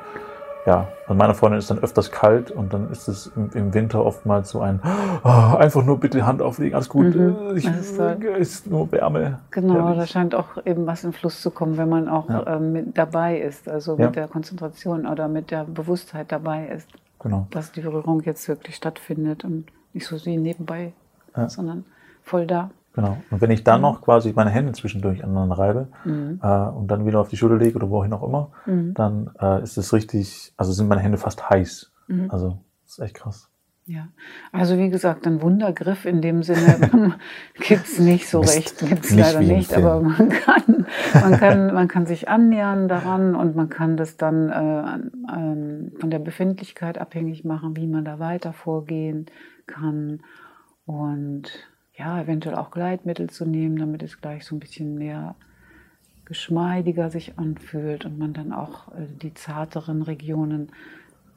ja, 0.68 0.90
und 1.08 1.16
meiner 1.16 1.34
Freundin 1.34 1.60
ist 1.60 1.72
dann 1.72 1.80
öfters 1.80 2.12
kalt 2.12 2.52
und 2.52 2.74
dann 2.74 2.92
ist 2.92 3.08
es 3.08 3.32
im, 3.38 3.50
im 3.54 3.74
Winter 3.74 4.04
oftmals 4.04 4.50
so 4.50 4.60
ein, 4.60 4.82
oh, 5.24 5.30
einfach 5.30 5.82
nur 5.86 5.98
bitte 5.98 6.26
Hand 6.26 6.42
auflegen, 6.42 6.76
alles 6.76 6.90
gut, 6.90 7.16
mhm, 7.16 7.56
ich, 7.56 7.66
ist, 7.66 7.98
ist, 7.98 8.68
nur 8.68 8.92
Wärme. 8.92 9.40
Genau, 9.52 9.76
herrlich. 9.76 10.00
da 10.00 10.08
scheint 10.08 10.36
auch 10.36 10.58
eben 10.66 10.86
was 10.86 11.06
in 11.06 11.14
Fluss 11.14 11.42
zu 11.42 11.52
kommen, 11.52 11.78
wenn 11.78 11.88
man 11.88 12.10
auch 12.10 12.28
ja. 12.28 12.58
ähm, 12.58 12.74
mit 12.74 12.98
dabei 12.98 13.40
ist, 13.40 13.70
also 13.70 13.94
mit 13.94 14.02
ja. 14.02 14.10
der 14.10 14.28
Konzentration 14.28 15.08
oder 15.08 15.30
mit 15.30 15.52
der 15.52 15.64
Bewusstheit 15.64 16.34
dabei 16.34 16.68
ist. 16.68 16.90
Genau. 17.20 17.48
Dass 17.52 17.72
die 17.72 17.82
Berührung 17.82 18.22
jetzt 18.24 18.46
wirklich 18.50 18.76
stattfindet 18.76 19.46
und 19.46 19.68
nicht 19.94 20.06
so 20.06 20.18
wie 20.26 20.36
nebenbei, 20.36 20.92
ja. 21.36 21.48
sondern 21.48 21.86
voll 22.28 22.48
da. 22.48 22.72
Genau. 22.94 23.18
Und 23.30 23.42
wenn 23.42 23.52
ich 23.52 23.64
dann 23.64 23.80
mhm. 23.80 23.84
noch 23.84 24.02
quasi 24.02 24.34
meine 24.36 24.50
Hände 24.50 24.72
zwischendurch 24.72 25.24
aneinander 25.24 25.58
reibe 25.58 25.88
mhm. 26.04 26.40
äh, 26.42 26.68
und 26.70 26.88
dann 26.88 27.06
wieder 27.06 27.20
auf 27.20 27.30
die 27.30 27.38
Schulter 27.38 27.58
lege 27.58 27.76
oder 27.76 27.90
wohin 27.92 28.12
auch 28.12 28.24
immer, 28.24 28.52
mhm. 28.66 28.96
dann 28.96 29.30
äh, 29.40 29.62
ist 29.62 29.78
es 29.78 29.94
richtig, 29.94 30.52
also 30.58 30.72
sind 30.72 30.88
meine 30.88 31.02
Hände 31.02 31.20
fast 31.20 31.48
heiß. 31.48 31.92
Mhm. 32.08 32.32
Also 32.32 32.58
das 32.84 32.94
ist 32.94 33.00
echt 33.00 33.14
krass. 33.14 33.50
Ja, 33.86 34.10
also 34.52 34.78
wie 34.78 34.90
gesagt, 34.90 35.26
ein 35.28 35.42
Wundergriff 35.42 36.06
in 36.06 36.22
dem 36.22 36.44
Sinne 36.44 37.16
gibt 37.54 37.86
es 37.86 38.00
nicht 38.00 38.28
so 38.28 38.40
Mist, 38.40 38.58
recht, 38.58 38.80
gibt 38.80 39.06
es 39.06 39.16
leider 39.16 39.40
nicht, 39.40 39.74
aber 39.74 40.02
man 40.02 40.28
kann, 40.30 40.88
man, 41.14 41.40
kann, 41.40 41.74
man 41.74 41.88
kann 41.88 42.06
sich 42.06 42.28
annähern 42.28 42.90
daran 42.90 43.34
und 43.34 43.56
man 43.56 43.70
kann 43.70 43.96
das 43.96 44.18
dann 44.18 44.50
äh, 44.50 44.96
äh, 44.98 46.00
von 46.00 46.10
der 46.10 46.20
Befindlichkeit 46.20 46.98
abhängig 46.98 47.46
machen, 47.46 47.78
wie 47.78 47.88
man 47.88 48.04
da 48.04 48.20
weiter 48.20 48.52
vorgehen 48.52 49.28
kann. 49.68 50.22
Und 50.86 51.52
ja, 51.98 52.22
eventuell 52.22 52.56
auch 52.56 52.72
Gleitmittel 52.72 53.30
zu 53.30 53.46
nehmen, 53.46 53.78
damit 53.78 54.04
es 54.04 54.22
gleich 54.22 54.46
so 54.46 54.56
ein 54.56 54.60
bisschen 54.60 54.96
mehr 54.96 55.36
geschmeidiger 56.26 57.10
sich 57.10 57.40
anfühlt 57.40 58.06
und 58.06 58.20
man 58.20 58.34
dann 58.34 58.52
auch 58.52 58.90
äh, 58.90 59.08
die 59.22 59.34
zarteren 59.34 60.02
Regionen 60.02 60.72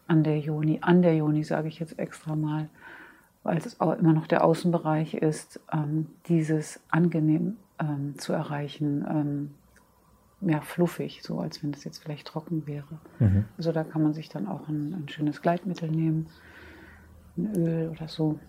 an 0.09 0.25
der 0.25 0.39
Joni, 0.41 0.79
an 0.83 1.03
der 1.03 1.15
Joni 1.15 1.45
sage 1.45 1.69
ich 1.69 1.79
jetzt 1.79 1.99
extra 1.99 2.35
mal, 2.35 2.69
weil 3.45 3.57
es 3.59 3.81
auch 3.81 3.97
immer 3.97 4.13
noch 4.13 4.27
der 4.27 4.45
Außenbereich 4.45 5.15
ist, 5.15 5.61
ähm, 5.73 6.09
dieses 6.27 6.81
angenehm 6.91 7.57
ähm, 7.79 8.19
zu 8.19 8.33
erreichen, 8.33 9.07
ähm, 9.09 9.51
mehr 10.41 10.63
fluffig, 10.63 11.23
so 11.23 11.39
als 11.39 11.63
wenn 11.63 11.73
es 11.73 11.85
jetzt 11.85 12.03
vielleicht 12.03 12.27
trocken 12.27 12.67
wäre. 12.67 12.99
Mhm. 13.21 13.45
Also 13.57 13.73
da 13.73 13.85
kann 13.85 14.03
man 14.03 14.13
sich 14.13 14.29
dann 14.29 14.49
auch 14.49 14.69
ein, 14.69 14.95
ein 14.95 15.09
schönes 15.09 15.41
Gleitmittel 15.41 15.91
nehmen, 15.91 16.27
ein 17.37 17.55
Öl 17.55 17.89
oder 17.91 18.09
so. 18.09 18.41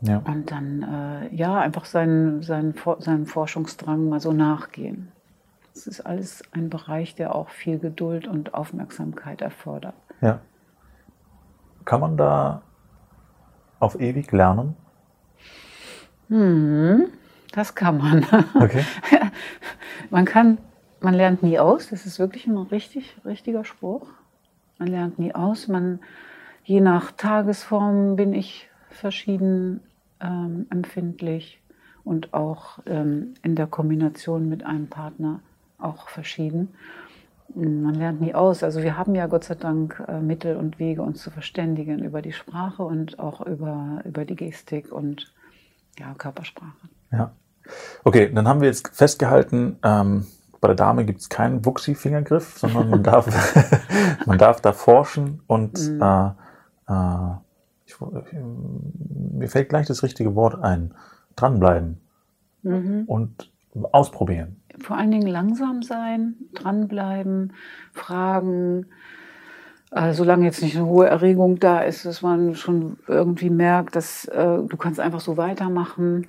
Ja. 0.00 0.18
Und 0.18 0.50
dann, 0.50 0.82
äh, 0.82 1.34
ja, 1.34 1.58
einfach 1.58 1.84
seinen, 1.84 2.42
seinen, 2.42 2.74
seinen 2.98 3.26
Forschungsdrang 3.26 4.08
mal 4.08 4.20
so 4.20 4.32
nachgehen. 4.32 5.10
Das 5.74 5.86
ist 5.86 6.00
alles 6.00 6.42
ein 6.52 6.70
Bereich, 6.70 7.14
der 7.14 7.34
auch 7.34 7.50
viel 7.50 7.78
Geduld 7.78 8.26
und 8.26 8.54
Aufmerksamkeit 8.54 9.42
erfordert. 9.42 9.94
Ja. 10.20 10.40
Kann 11.84 12.00
man 12.00 12.16
da 12.16 12.62
auf 13.80 14.00
ewig 14.00 14.30
lernen? 14.32 14.76
Hm, 16.28 17.06
das 17.52 17.74
kann 17.74 17.98
man. 17.98 18.26
Okay. 18.54 18.84
man 20.10 20.24
kann, 20.24 20.58
man 21.00 21.14
lernt 21.14 21.42
nie 21.42 21.58
aus. 21.58 21.90
Das 21.90 22.06
ist 22.06 22.18
wirklich 22.18 22.46
ein 22.46 22.56
richtig, 22.56 23.16
richtiger 23.24 23.64
Spruch. 23.64 24.06
Man 24.78 24.88
lernt 24.88 25.18
nie 25.18 25.34
aus. 25.34 25.68
Man, 25.68 26.00
je 26.64 26.80
nach 26.80 27.12
Tagesform 27.12 28.16
bin 28.16 28.34
ich 28.34 28.68
verschieden 28.90 29.80
ähm, 30.20 30.66
empfindlich 30.70 31.60
und 32.04 32.34
auch 32.34 32.78
ähm, 32.86 33.34
in 33.42 33.54
der 33.54 33.66
Kombination 33.66 34.48
mit 34.48 34.64
einem 34.64 34.88
Partner 34.88 35.40
auch 35.78 36.08
verschieden. 36.08 36.74
Man 37.54 37.94
lernt 37.94 38.20
nie 38.20 38.34
aus. 38.34 38.62
Also 38.62 38.82
wir 38.82 38.98
haben 38.98 39.14
ja 39.14 39.26
Gott 39.26 39.44
sei 39.44 39.54
Dank 39.54 40.02
äh, 40.06 40.20
Mittel 40.20 40.56
und 40.56 40.78
Wege, 40.78 41.02
uns 41.02 41.22
zu 41.22 41.30
verständigen 41.30 42.04
über 42.04 42.20
die 42.20 42.32
Sprache 42.32 42.82
und 42.82 43.18
auch 43.18 43.40
über, 43.40 44.02
über 44.04 44.24
die 44.24 44.36
Gestik 44.36 44.92
und 44.92 45.32
ja, 45.98 46.14
Körpersprache. 46.14 46.88
Ja. 47.10 47.32
Okay, 48.04 48.30
dann 48.32 48.46
haben 48.46 48.60
wir 48.60 48.68
jetzt 48.68 48.94
festgehalten, 48.94 49.78
ähm, 49.82 50.26
bei 50.60 50.68
der 50.68 50.76
Dame 50.76 51.04
gibt 51.04 51.20
es 51.20 51.28
keinen 51.28 51.64
Wuchsi-Fingergriff, 51.64 52.58
sondern 52.58 52.90
man 52.90 53.02
darf, 53.04 53.28
man 54.26 54.38
darf 54.38 54.60
da 54.60 54.72
forschen 54.72 55.42
und 55.46 55.78
mhm. 55.78 56.02
äh, 56.02 56.28
äh, 56.88 57.36
mir 58.00 59.48
fällt 59.48 59.68
gleich 59.68 59.86
das 59.86 60.02
richtige 60.02 60.34
Wort 60.34 60.62
ein. 60.62 60.94
Dranbleiben 61.36 61.98
mhm. 62.62 63.04
und 63.06 63.50
ausprobieren. 63.92 64.56
Vor 64.80 64.96
allen 64.96 65.10
Dingen 65.10 65.26
langsam 65.26 65.82
sein, 65.82 66.34
dranbleiben, 66.54 67.52
fragen. 67.92 68.86
Also 69.90 70.18
solange 70.18 70.44
jetzt 70.44 70.62
nicht 70.62 70.76
eine 70.76 70.86
hohe 70.86 71.06
Erregung 71.06 71.58
da 71.58 71.80
ist, 71.80 72.04
dass 72.04 72.22
man 72.22 72.54
schon 72.54 72.98
irgendwie 73.06 73.50
merkt, 73.50 73.96
dass 73.96 74.26
äh, 74.26 74.58
du 74.58 74.76
kannst 74.76 75.00
einfach 75.00 75.20
so 75.20 75.36
weitermachen. 75.36 76.26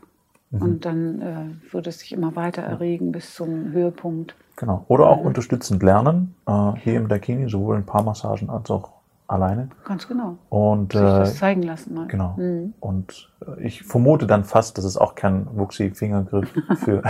Mhm. 0.51 0.61
Und 0.61 0.85
dann 0.85 1.21
äh, 1.21 1.73
würde 1.73 1.89
es 1.89 1.99
sich 1.99 2.11
immer 2.11 2.35
weiter 2.35 2.61
erregen 2.61 3.11
bis 3.11 3.35
zum 3.35 3.71
Höhepunkt. 3.71 4.35
Genau. 4.55 4.85
Oder 4.87 5.07
auch 5.09 5.21
mhm. 5.21 5.27
unterstützend 5.27 5.83
lernen, 5.83 6.35
äh, 6.47 6.71
hier 6.77 6.95
im 6.95 7.07
Dakini, 7.07 7.49
sowohl 7.49 7.77
in 7.77 7.85
Paarmassagen 7.85 8.49
als 8.49 8.71
auch 8.71 8.98
alleine. 9.29 9.69
Ganz 9.85 10.07
genau. 10.07 10.37
Und 10.49 10.93
Sich 10.93 11.01
das 11.01 11.35
äh, 11.35 11.37
zeigen 11.37 11.63
lassen. 11.63 11.93
Mal. 11.93 12.07
Genau. 12.07 12.35
Mhm. 12.37 12.73
Und 12.79 13.29
äh, 13.45 13.63
ich 13.63 13.83
vermute 13.83 14.27
dann 14.27 14.43
fast, 14.43 14.77
dass 14.77 14.85
es 14.85 14.97
auch 14.97 15.15
keinen 15.15 15.47
Wuchsi-Fingergriff 15.57 16.51
für 16.83 17.03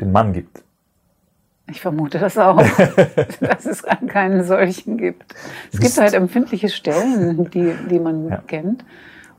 den 0.00 0.12
Mann 0.12 0.32
gibt. 0.32 0.64
Ich 1.68 1.80
vermute 1.80 2.18
das 2.18 2.36
auch, 2.36 2.56
dass 3.40 3.64
es 3.64 3.84
keinen 4.08 4.42
solchen 4.42 4.98
gibt. 4.98 5.34
Es 5.72 5.78
gibt 5.78 5.96
halt 5.98 6.14
empfindliche 6.14 6.68
Stellen, 6.68 7.48
die, 7.50 7.72
die 7.88 8.00
man 8.00 8.28
ja. 8.28 8.38
kennt 8.38 8.84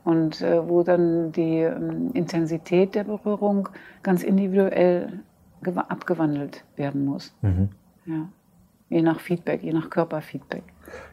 und 0.04 0.40
äh, 0.40 0.66
wo 0.66 0.82
dann 0.82 1.32
die 1.32 1.58
ähm, 1.58 2.10
Intensität 2.14 2.94
der 2.94 3.04
Berührung 3.04 3.68
ganz 4.02 4.22
individuell 4.22 5.20
abgewandelt 5.62 6.64
werden 6.76 7.04
muss. 7.04 7.34
Mhm. 7.42 7.68
Ja. 8.06 8.28
Je 8.88 9.02
nach 9.02 9.20
Feedback, 9.20 9.62
je 9.62 9.72
nach 9.72 9.90
Körperfeedback. 9.90 10.64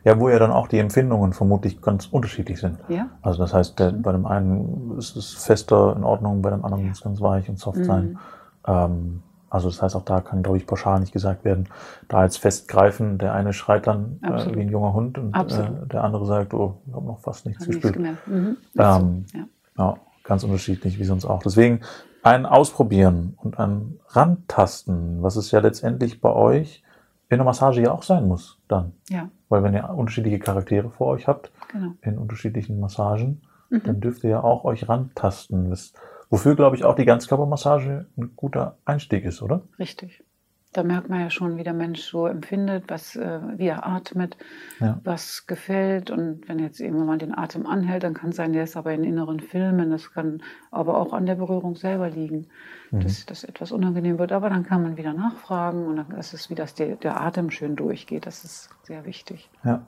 Ja, 0.03 0.19
wo 0.19 0.29
ja 0.29 0.39
dann 0.39 0.51
auch 0.51 0.67
die 0.67 0.79
Empfindungen 0.79 1.33
vermutlich 1.33 1.81
ganz 1.81 2.07
unterschiedlich 2.07 2.59
sind. 2.59 2.79
Ja. 2.87 3.07
Also 3.21 3.39
das 3.39 3.53
heißt, 3.53 3.79
der, 3.79 3.91
bei 3.91 4.11
dem 4.11 4.25
einen 4.25 4.97
ist 4.97 5.15
es 5.15 5.33
fester 5.33 5.95
in 5.95 6.03
Ordnung, 6.03 6.41
bei 6.41 6.49
dem 6.49 6.63
anderen 6.63 6.87
muss 6.87 6.99
es 6.99 7.03
ganz 7.03 7.21
weich 7.21 7.49
und 7.49 7.59
soft 7.59 7.79
mhm. 7.79 7.83
sein. 7.83 8.19
Ähm, 8.65 9.23
also 9.49 9.69
das 9.69 9.81
heißt, 9.81 9.95
auch 9.95 10.05
da 10.05 10.21
kann, 10.21 10.43
glaube 10.43 10.57
ich, 10.57 10.67
pauschal 10.67 10.99
nicht 10.99 11.11
gesagt 11.11 11.43
werden, 11.43 11.67
da 12.07 12.23
jetzt 12.23 12.37
festgreifen, 12.37 13.17
der 13.17 13.33
eine 13.33 13.53
schreit 13.53 13.87
dann 13.87 14.19
äh, 14.21 14.55
wie 14.55 14.61
ein 14.61 14.69
junger 14.69 14.93
Hund 14.93 15.17
und 15.17 15.35
äh, 15.35 15.87
der 15.91 16.03
andere 16.03 16.25
sagt, 16.25 16.53
oh, 16.53 16.77
ich 16.85 16.93
habe 16.93 17.05
noch 17.05 17.19
fast 17.19 17.45
nichts 17.45 17.65
gespielt. 17.65 17.97
Mhm. 17.97 18.57
Ähm, 18.77 19.25
ja. 19.33 19.47
ja, 19.77 19.97
ganz 20.23 20.43
unterschiedlich, 20.43 20.99
wie 20.99 21.03
sonst 21.03 21.25
auch. 21.25 21.41
Deswegen 21.41 21.81
ein 22.21 22.45
Ausprobieren 22.45 23.33
und 23.37 23.59
ein 23.59 23.99
Rantasten, 24.09 25.23
was 25.23 25.35
es 25.35 25.51
ja 25.51 25.59
letztendlich 25.59 26.21
bei 26.21 26.31
euch 26.31 26.83
in 27.29 27.37
der 27.37 27.45
Massage 27.45 27.81
ja 27.81 27.91
auch 27.91 28.03
sein 28.03 28.27
muss 28.27 28.59
dann. 28.67 28.93
Ja. 29.09 29.29
Weil 29.49 29.63
wenn 29.63 29.73
ihr 29.73 29.89
unterschiedliche 29.89 30.39
Charaktere 30.39 30.89
vor 30.89 31.07
euch 31.07 31.27
habt, 31.27 31.51
genau. 31.71 31.93
in 32.01 32.17
unterschiedlichen 32.17 32.79
Massagen, 32.79 33.41
mhm. 33.69 33.83
dann 33.83 34.01
dürft 34.01 34.23
ihr 34.23 34.31
ja 34.31 34.43
auch 34.43 34.63
euch 34.63 34.89
rantasten. 34.89 35.69
Das, 35.69 35.93
wofür, 36.29 36.55
glaube 36.55 36.75
ich, 36.75 36.83
auch 36.83 36.95
die 36.95 37.05
Ganzkörpermassage 37.05 38.07
ein 38.17 38.33
guter 38.35 38.77
Einstieg 38.85 39.25
ist, 39.25 39.41
oder? 39.41 39.61
Richtig. 39.77 40.23
Da 40.71 40.83
merkt 40.83 41.09
man 41.09 41.19
ja 41.19 41.31
schon, 41.31 41.57
wie 41.57 41.63
der 41.63 41.73
Mensch 41.73 42.03
so 42.03 42.27
empfindet, 42.27 42.83
was, 42.89 43.15
äh, 43.15 43.39
wie 43.57 43.65
er 43.65 43.87
atmet, 43.87 44.37
ja. 44.79 44.99
was 45.03 45.47
gefällt. 45.47 46.11
Und 46.11 46.47
wenn 46.47 46.59
jetzt 46.59 46.79
eben 46.79 47.03
mal 47.07 47.17
den 47.17 47.35
Atem 47.35 47.65
anhält, 47.65 48.03
dann 48.03 48.13
kann 48.13 48.29
es 48.29 48.35
sein, 48.35 48.53
der 48.53 48.65
ist 48.65 48.77
aber 48.77 48.93
in 48.93 49.03
inneren 49.03 49.39
Filmen. 49.39 49.89
Das 49.89 50.11
kann 50.13 50.43
aber 50.69 50.97
auch 50.97 51.11
an 51.11 51.25
der 51.25 51.35
Berührung 51.35 51.75
selber 51.75 52.11
liegen, 52.11 52.47
mhm. 52.91 52.99
dass 52.99 53.25
das 53.25 53.43
etwas 53.43 53.71
unangenehm 53.71 54.19
wird. 54.19 54.31
Aber 54.31 54.51
dann 54.51 54.63
kann 54.63 54.83
man 54.83 54.95
wieder 54.95 55.13
nachfragen 55.13 55.87
und 55.87 55.95
dann 55.95 56.11
ist 56.11 56.33
es 56.35 56.51
wie, 56.51 56.55
dass 56.55 56.75
der, 56.75 56.97
der 56.97 57.19
Atem 57.19 57.49
schön 57.49 57.75
durchgeht. 57.75 58.27
Das 58.27 58.43
ist 58.43 58.69
sehr 58.83 59.05
wichtig 59.05 59.49
ja. 59.63 59.81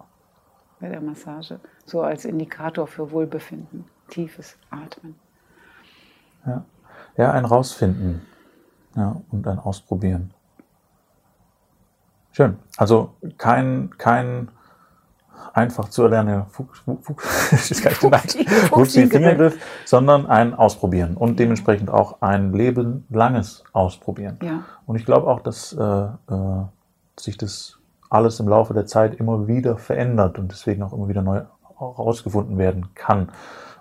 bei 0.79 0.89
der 0.89 1.01
Massage. 1.01 1.59
So 1.85 2.01
als 2.01 2.25
Indikator 2.25 2.87
für 2.87 3.11
Wohlbefinden, 3.11 3.85
tiefes 4.09 4.57
Atmen. 4.71 5.13
Ja, 6.43 6.65
ja 7.17 7.31
ein 7.33 7.45
Rausfinden 7.45 8.21
ja, 8.95 9.21
und 9.29 9.47
ein 9.47 9.59
Ausprobieren. 9.59 10.33
Schön. 12.31 12.57
Also 12.77 13.13
kein, 13.37 13.91
kein 13.97 14.49
einfach 15.53 15.89
zu 15.89 16.03
erlernender 16.03 16.47
Fingergriff, 18.85 19.57
sondern 19.85 20.25
ein 20.27 20.53
Ausprobieren 20.53 21.17
und 21.17 21.39
dementsprechend 21.39 21.89
auch 21.89 22.21
ein 22.21 22.53
lebenlanges 22.53 23.63
Ausprobieren. 23.73 24.37
Ja. 24.41 24.63
Und 24.85 24.95
ich 24.95 25.05
glaube 25.05 25.27
auch, 25.27 25.41
dass 25.41 25.73
äh, 25.73 25.83
äh, 25.83 26.07
sich 27.19 27.37
das 27.37 27.77
alles 28.09 28.39
im 28.39 28.47
Laufe 28.47 28.73
der 28.73 28.85
Zeit 28.85 29.15
immer 29.15 29.47
wieder 29.47 29.77
verändert 29.77 30.37
und 30.37 30.51
deswegen 30.51 30.83
auch 30.83 30.93
immer 30.93 31.07
wieder 31.07 31.21
neu 31.21 31.41
herausgefunden 31.77 32.57
werden 32.57 32.93
kann. 32.93 33.29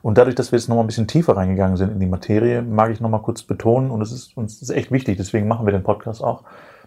Und 0.02 0.16
dadurch, 0.16 0.34
dass 0.34 0.50
wir 0.50 0.58
jetzt 0.58 0.68
nochmal 0.68 0.84
ein 0.84 0.86
bisschen 0.86 1.08
tiefer 1.08 1.36
reingegangen 1.36 1.76
sind 1.76 1.92
in 1.92 2.00
die 2.00 2.06
Materie, 2.06 2.62
mag 2.62 2.90
ich 2.90 3.00
nochmal 3.00 3.20
kurz 3.20 3.42
betonen, 3.42 3.90
und 3.90 4.00
es 4.00 4.12
ist 4.12 4.36
uns 4.36 4.62
ist 4.62 4.70
echt 4.70 4.90
wichtig, 4.90 5.18
deswegen 5.18 5.46
machen 5.46 5.66
wir 5.66 5.72
den 5.72 5.82
Podcast 5.82 6.24
auch, 6.24 6.44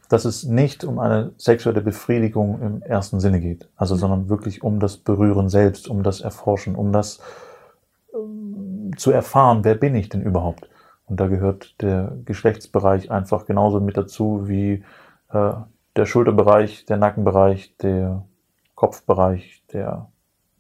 dass 0.10 0.26
es 0.26 0.44
nicht 0.44 0.84
um 0.84 1.00
eine 1.00 1.32
sexuelle 1.38 1.82
Befriedigung 1.82 2.62
im 2.62 2.82
ersten 2.82 3.20
Sinne 3.20 3.40
geht, 3.40 3.70
also 3.76 3.96
sondern 3.96 4.30
wirklich 4.30 4.64
um 4.64 4.80
das 4.80 4.98
Berühren 4.98 5.50
selbst, 5.50 5.88
um 5.88 6.04
das 6.04 6.22
Erforschen, 6.22 6.76
um 6.76 6.92
das 6.92 7.20
ähm, 8.14 8.92
zu 8.98 9.12
erfahren, 9.12 9.64
wer 9.64 9.76
bin 9.76 9.96
ich 9.96 10.10
denn 10.10 10.22
überhaupt? 10.22 10.70
Und 11.06 11.20
da 11.20 11.28
gehört 11.28 11.82
der 11.82 12.16
Geschlechtsbereich 12.26 13.12
einfach 13.12 13.46
genauso 13.46 13.80
mit 13.80 13.98
dazu 13.98 14.48
wie 14.48 14.84
äh, 15.30 15.54
der 15.96 16.06
Schulterbereich, 16.06 16.86
der 16.86 16.98
Nackenbereich, 16.98 17.76
der 17.78 18.26
Kopfbereich, 18.76 19.64
der 19.72 20.10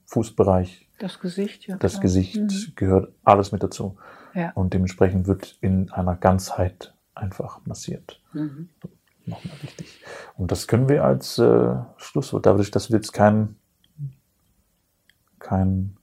Fußbereich. 0.05 0.89
Das 0.99 1.19
Gesicht, 1.19 1.67
ja. 1.67 1.77
Das 1.77 1.93
klar. 1.93 2.01
Gesicht 2.03 2.37
mhm. 2.37 2.73
gehört 2.75 3.11
alles 3.23 3.51
mit 3.51 3.63
dazu. 3.63 3.97
Ja. 4.33 4.51
Und 4.51 4.73
dementsprechend 4.73 5.27
wird 5.27 5.57
in 5.61 5.91
einer 5.91 6.15
Ganzheit 6.15 6.93
einfach 7.15 7.61
massiert. 7.65 8.21
Mhm 8.33 8.69
nochmal 9.25 9.55
wichtig. 9.61 10.01
Und 10.37 10.51
das 10.51 10.67
können 10.67 10.89
wir 10.89 11.03
als 11.03 11.37
äh, 11.37 11.75
Schlusswort, 11.97 12.45
dadurch, 12.45 12.71
dass 12.71 12.89
wir 12.89 12.97
jetzt 12.97 13.13
keinen 13.13 13.57
keinen 15.39 15.97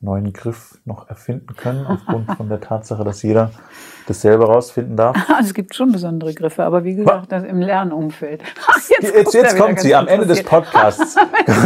neuen 0.00 0.32
Griff 0.32 0.78
noch 0.84 1.08
erfinden 1.08 1.54
können, 1.56 1.86
aufgrund 1.86 2.30
von 2.32 2.48
der 2.48 2.60
Tatsache, 2.60 3.02
dass 3.02 3.22
jeder 3.22 3.50
das 4.06 4.20
selber 4.20 4.46
rausfinden 4.46 4.96
darf. 4.96 5.16
Es 5.40 5.54
gibt 5.54 5.74
schon 5.74 5.92
besondere 5.92 6.34
Griffe, 6.34 6.64
aber 6.64 6.84
wie 6.84 6.94
gesagt, 6.94 7.32
das 7.32 7.44
im 7.44 7.60
Lernumfeld. 7.60 8.42
Jetzt, 8.88 9.14
jetzt, 9.14 9.34
jetzt 9.34 9.58
kommt 9.58 9.80
sie 9.80 9.94
am 9.94 10.06
Ende 10.06 10.26
des 10.26 10.42
Podcasts. 10.42 11.16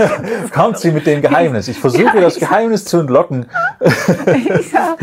kommt 0.53 0.79
sie 0.79 0.93
mit 0.93 1.07
dem 1.07 1.23
Geheimnis. 1.23 1.69
Ich 1.69 1.79
versuche 1.79 2.03
ja, 2.03 2.21
das 2.21 2.37
Geheimnis 2.37 2.85
zu 2.85 2.99
entlocken. 2.99 3.47
ja, 3.81 4.97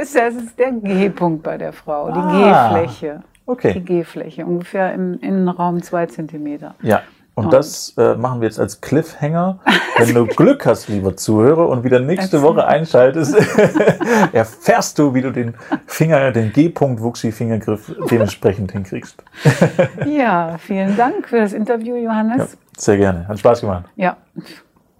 es 0.00 0.14
ist 0.14 0.58
der 0.58 0.72
G-Punkt 0.72 1.42
bei 1.42 1.58
der 1.58 1.72
Frau, 1.72 2.10
die 2.10 2.18
ah. 2.18 2.70
G-Fläche. 2.70 3.22
Okay. 3.48 3.72
Die 3.72 3.80
G-Fläche, 3.80 4.44
ungefähr 4.44 4.92
im 4.92 5.18
Innenraum 5.20 5.82
zwei 5.82 6.04
Zentimeter. 6.04 6.74
Ja. 6.82 7.00
Und 7.34 7.50
das 7.52 7.94
äh, 7.96 8.14
machen 8.14 8.40
wir 8.40 8.48
jetzt 8.48 8.60
als 8.60 8.82
Cliffhanger. 8.82 9.60
Wenn 9.96 10.14
du 10.14 10.26
Glück 10.26 10.66
hast, 10.66 10.88
lieber 10.88 11.16
Zuhörer, 11.16 11.68
und 11.68 11.82
wieder 11.82 11.98
nächste 11.98 12.42
Woche 12.42 12.66
einschaltest, 12.66 13.34
erfährst 14.32 14.98
du, 14.98 15.14
wie 15.14 15.22
du 15.22 15.30
den 15.30 15.54
Finger, 15.86 16.30
den 16.30 16.52
G-Punkt 16.52 17.00
Wuchsi-Fingergriff 17.00 17.94
dementsprechend 18.10 18.72
hinkriegst. 18.72 19.24
ja, 20.06 20.58
vielen 20.58 20.94
Dank 20.96 21.28
für 21.28 21.38
das 21.38 21.54
Interview, 21.54 21.96
Johannes. 21.96 22.52
Ja, 22.52 22.58
sehr 22.76 22.96
gerne. 22.98 23.28
Hat 23.28 23.38
Spaß 23.38 23.62
gemacht. 23.62 23.84
Ja. 23.96 24.18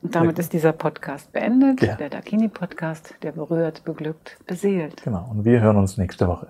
Und 0.01 0.15
damit 0.15 0.39
ist 0.39 0.55
dieser 0.55 0.73
Podcast 0.73 1.33
beendet. 1.33 1.83
Ja. 1.83 1.97
Der 1.97 2.09
Dakini-Podcast, 2.09 3.15
der 3.23 3.33
berührt, 3.33 3.85
beglückt, 3.85 4.39
beseelt. 4.47 5.03
Genau. 5.03 5.29
Und 5.31 5.45
wir 5.45 5.61
hören 5.61 5.77
uns 5.77 5.99
nächste 5.99 6.27
Woche. 6.29 6.47